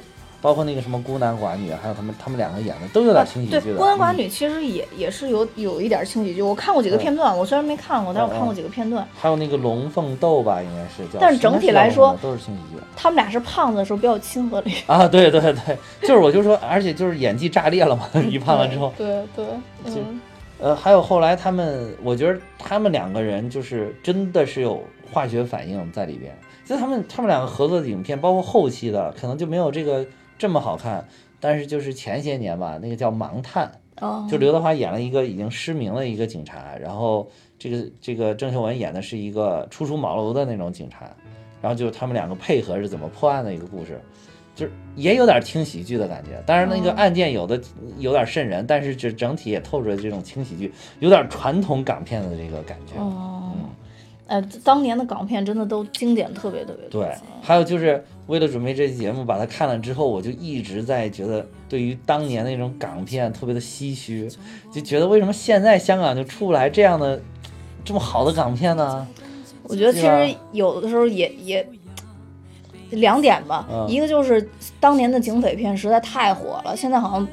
[0.48, 3.76] 包括那个什么孤男寡女，还有他们他们两个演的都有点轻喜对，剧对。
[3.78, 9.06] 《孤男寡嗯女》其实也也是有有一点轻喜剧，我看过几个片段，我虽然没看过，但是我看过几个片段。
[9.14, 11.20] 还有那个龙凤斗吧，应该是叫。
[11.20, 19.46] 但是整体来说都是轻喜剧他们俩是胖子的时候比较亲和力，啊，对对对，就是我就说，而且就是演技炸裂了嘛， 一胖了之后，对对，
[19.84, 20.22] 就嗯，
[20.60, 24.82] 呃，还有后来他们，我觉得他们两个人就是真的是有
[25.12, 26.34] 化学反应在里边。
[26.66, 30.06] 就他们他们两个合作的影片，包括后期的，可能就没有这个
[30.38, 31.06] 这么好看。
[31.40, 33.72] 但是就是前些年吧，那个叫《盲探》，
[34.04, 37.30] 哦，就刘德华演了一个已经失明的一个警察，然后
[37.60, 41.08] 这个这个郑秀文演的是一个初出茅庐的那种警察，
[41.62, 44.02] 然后就是他们两个配合是怎么破案的一个故事，
[44.56, 46.42] 就是也有点轻喜剧的感觉。
[46.48, 47.62] 当然那个哦案件有的
[48.00, 53.00] 有点瘆人，但是这整体也透着这种轻喜剧，有点传统港片的这个感觉。
[53.00, 53.54] 哦，
[54.28, 57.02] 呃，当年的港片真的都经典特别特别多。
[57.02, 64.30] 对，还有就是为了准备这期节目，把它看了之后，我就一直在觉得，对于当年那种港片特别的唏嘘，
[64.72, 67.20] 就觉得为什么现在香港就出不来这样的
[67.84, 69.08] 这么好的港片呢？
[69.64, 71.68] 我觉得其实有的时候也也
[72.92, 74.50] 两点吧，嗯一个就是
[74.80, 77.28] 当年的警匪片实在太火了，现在好像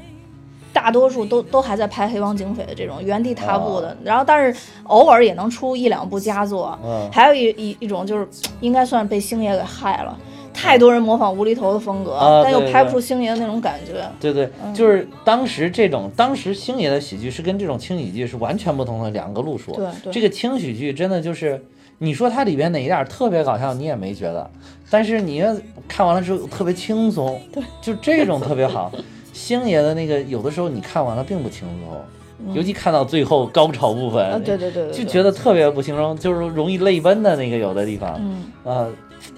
[0.84, 6.78] 大多数都都还在拍黑帮警匪的这种原地踏步的，哦然后但是偶尔也能出一两部佳作。
[6.84, 8.28] 嗯，还有一一一种就是
[8.60, 10.14] 应该算被星爷给害了，
[10.52, 14.06] 太多人模仿无厘头的风格，啊但又拍不出星爷的那种感觉。
[14.20, 19.72] 对对，嗯就是当时这种，当时星爷的喜剧是跟这种轻喜剧是完全不同的两个路数。
[19.72, 21.64] 对对这个轻喜剧真的就是，
[21.96, 24.50] 你说它里边哪一点特别搞笑，你也没觉得，
[24.90, 25.56] 但是你要
[25.88, 28.92] 看完了之后特别轻松，对，就这种特别好。
[29.34, 38.90] 星爷的那个有的时候你看完了并不轻松，尤其看到最后高潮部分，啊，对对对对，就觉得特别不轻松，就是容易泪奔的那个有的地方，嗯，呃，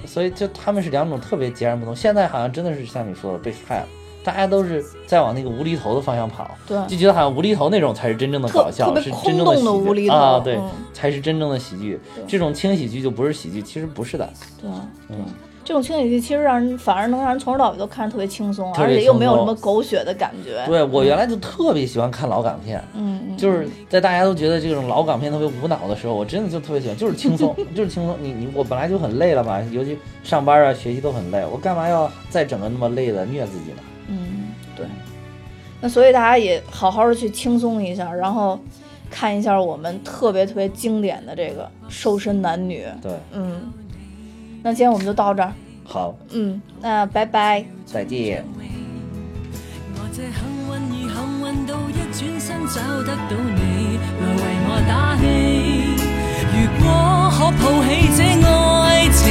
[0.05, 1.97] 所以就他们是两种特别截然不同。
[1.97, 3.87] 现在好像真的是像你说的被害了，
[4.23, 9.65] 大家都是在往那个无厘头的方向跑，对，就觉得好像无厘头那种才是真正的搞笑，是真正喜剧。
[9.65, 10.71] 的无厘头啊，对，嗯。
[10.93, 11.99] 才是真正的喜剧。
[12.27, 14.29] 这种轻喜剧就不是喜剧，其实不是的，
[14.61, 15.17] 对对。
[15.17, 15.25] 嗯，
[15.67, 20.65] 这种轻喜剧其实让人反而能让人从头到尾都看着特别轻松，而且又没有什么狗血的感觉。
[20.65, 22.81] 对我原来就特别喜欢看老港片。
[22.95, 28.17] 嗯嗯，就是在大家都觉得这种老港片特别无脑的时候，我真的就特别喜欢，就是轻松， 就是轻松。
[28.23, 33.83] 你你我本来就很累了嘛，尤其上班啊、学习都很累，我干嘛要再整个那么累的虐自己呢？
[34.07, 34.87] 嗯对。
[35.81, 38.57] 那所以大家也好好的去轻松一下，然后
[39.11, 42.85] 看一下我们特别特别经典的这个《瘦身男女》。
[43.03, 43.73] 对，嗯，
[44.67, 45.53] 那今天我们就到这儿。
[45.85, 47.65] 好，嗯，那拜拜。
[47.85, 48.45] 再见。
[49.95, 55.23] 我這幸運而幸運到一轉身找得到你，來為我打氣。
[56.51, 56.85] 如果
[57.31, 59.23] 可抱起這愛情，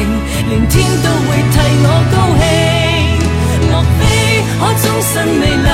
[0.48, 0.74] 連天
[1.04, 2.42] 都會替我高興。
[3.68, 4.00] 莫非
[4.56, 5.68] 可終身美麗，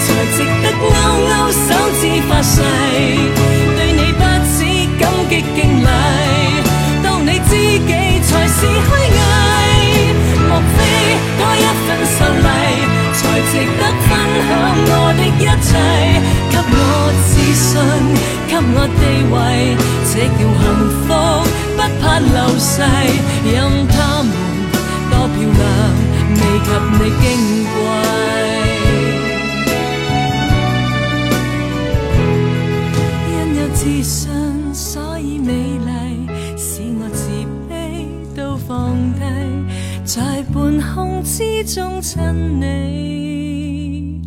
[0.00, 0.88] 才值得勾
[1.28, 1.68] 勾手
[2.00, 2.64] 指發誓？
[3.76, 4.24] 對你不
[4.56, 4.64] 止
[4.98, 5.84] 感激敬禮，
[7.04, 7.52] 當你知
[7.84, 7.92] 己
[8.36, 9.18] 才是虛偽。
[10.46, 10.78] 莫非
[11.38, 12.46] 多一份秀麗，
[13.16, 13.18] 才
[13.48, 14.08] 值得分
[14.46, 14.48] 享
[14.88, 15.68] 我的一切？
[16.50, 16.78] 給我
[17.24, 17.72] 自信，
[18.46, 19.34] 給我地位，
[20.12, 20.64] 這叫幸
[21.02, 21.08] 福，
[21.76, 22.70] 不怕流逝。
[23.50, 23.54] 任
[23.88, 24.28] 他們
[25.10, 25.64] 多漂亮，
[26.36, 27.24] 未及你矜
[27.72, 27.74] 貴。
[33.32, 34.28] 因有自信，
[40.96, 44.22] 痛之中亲你，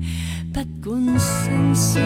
[0.54, 2.00] 不管生死。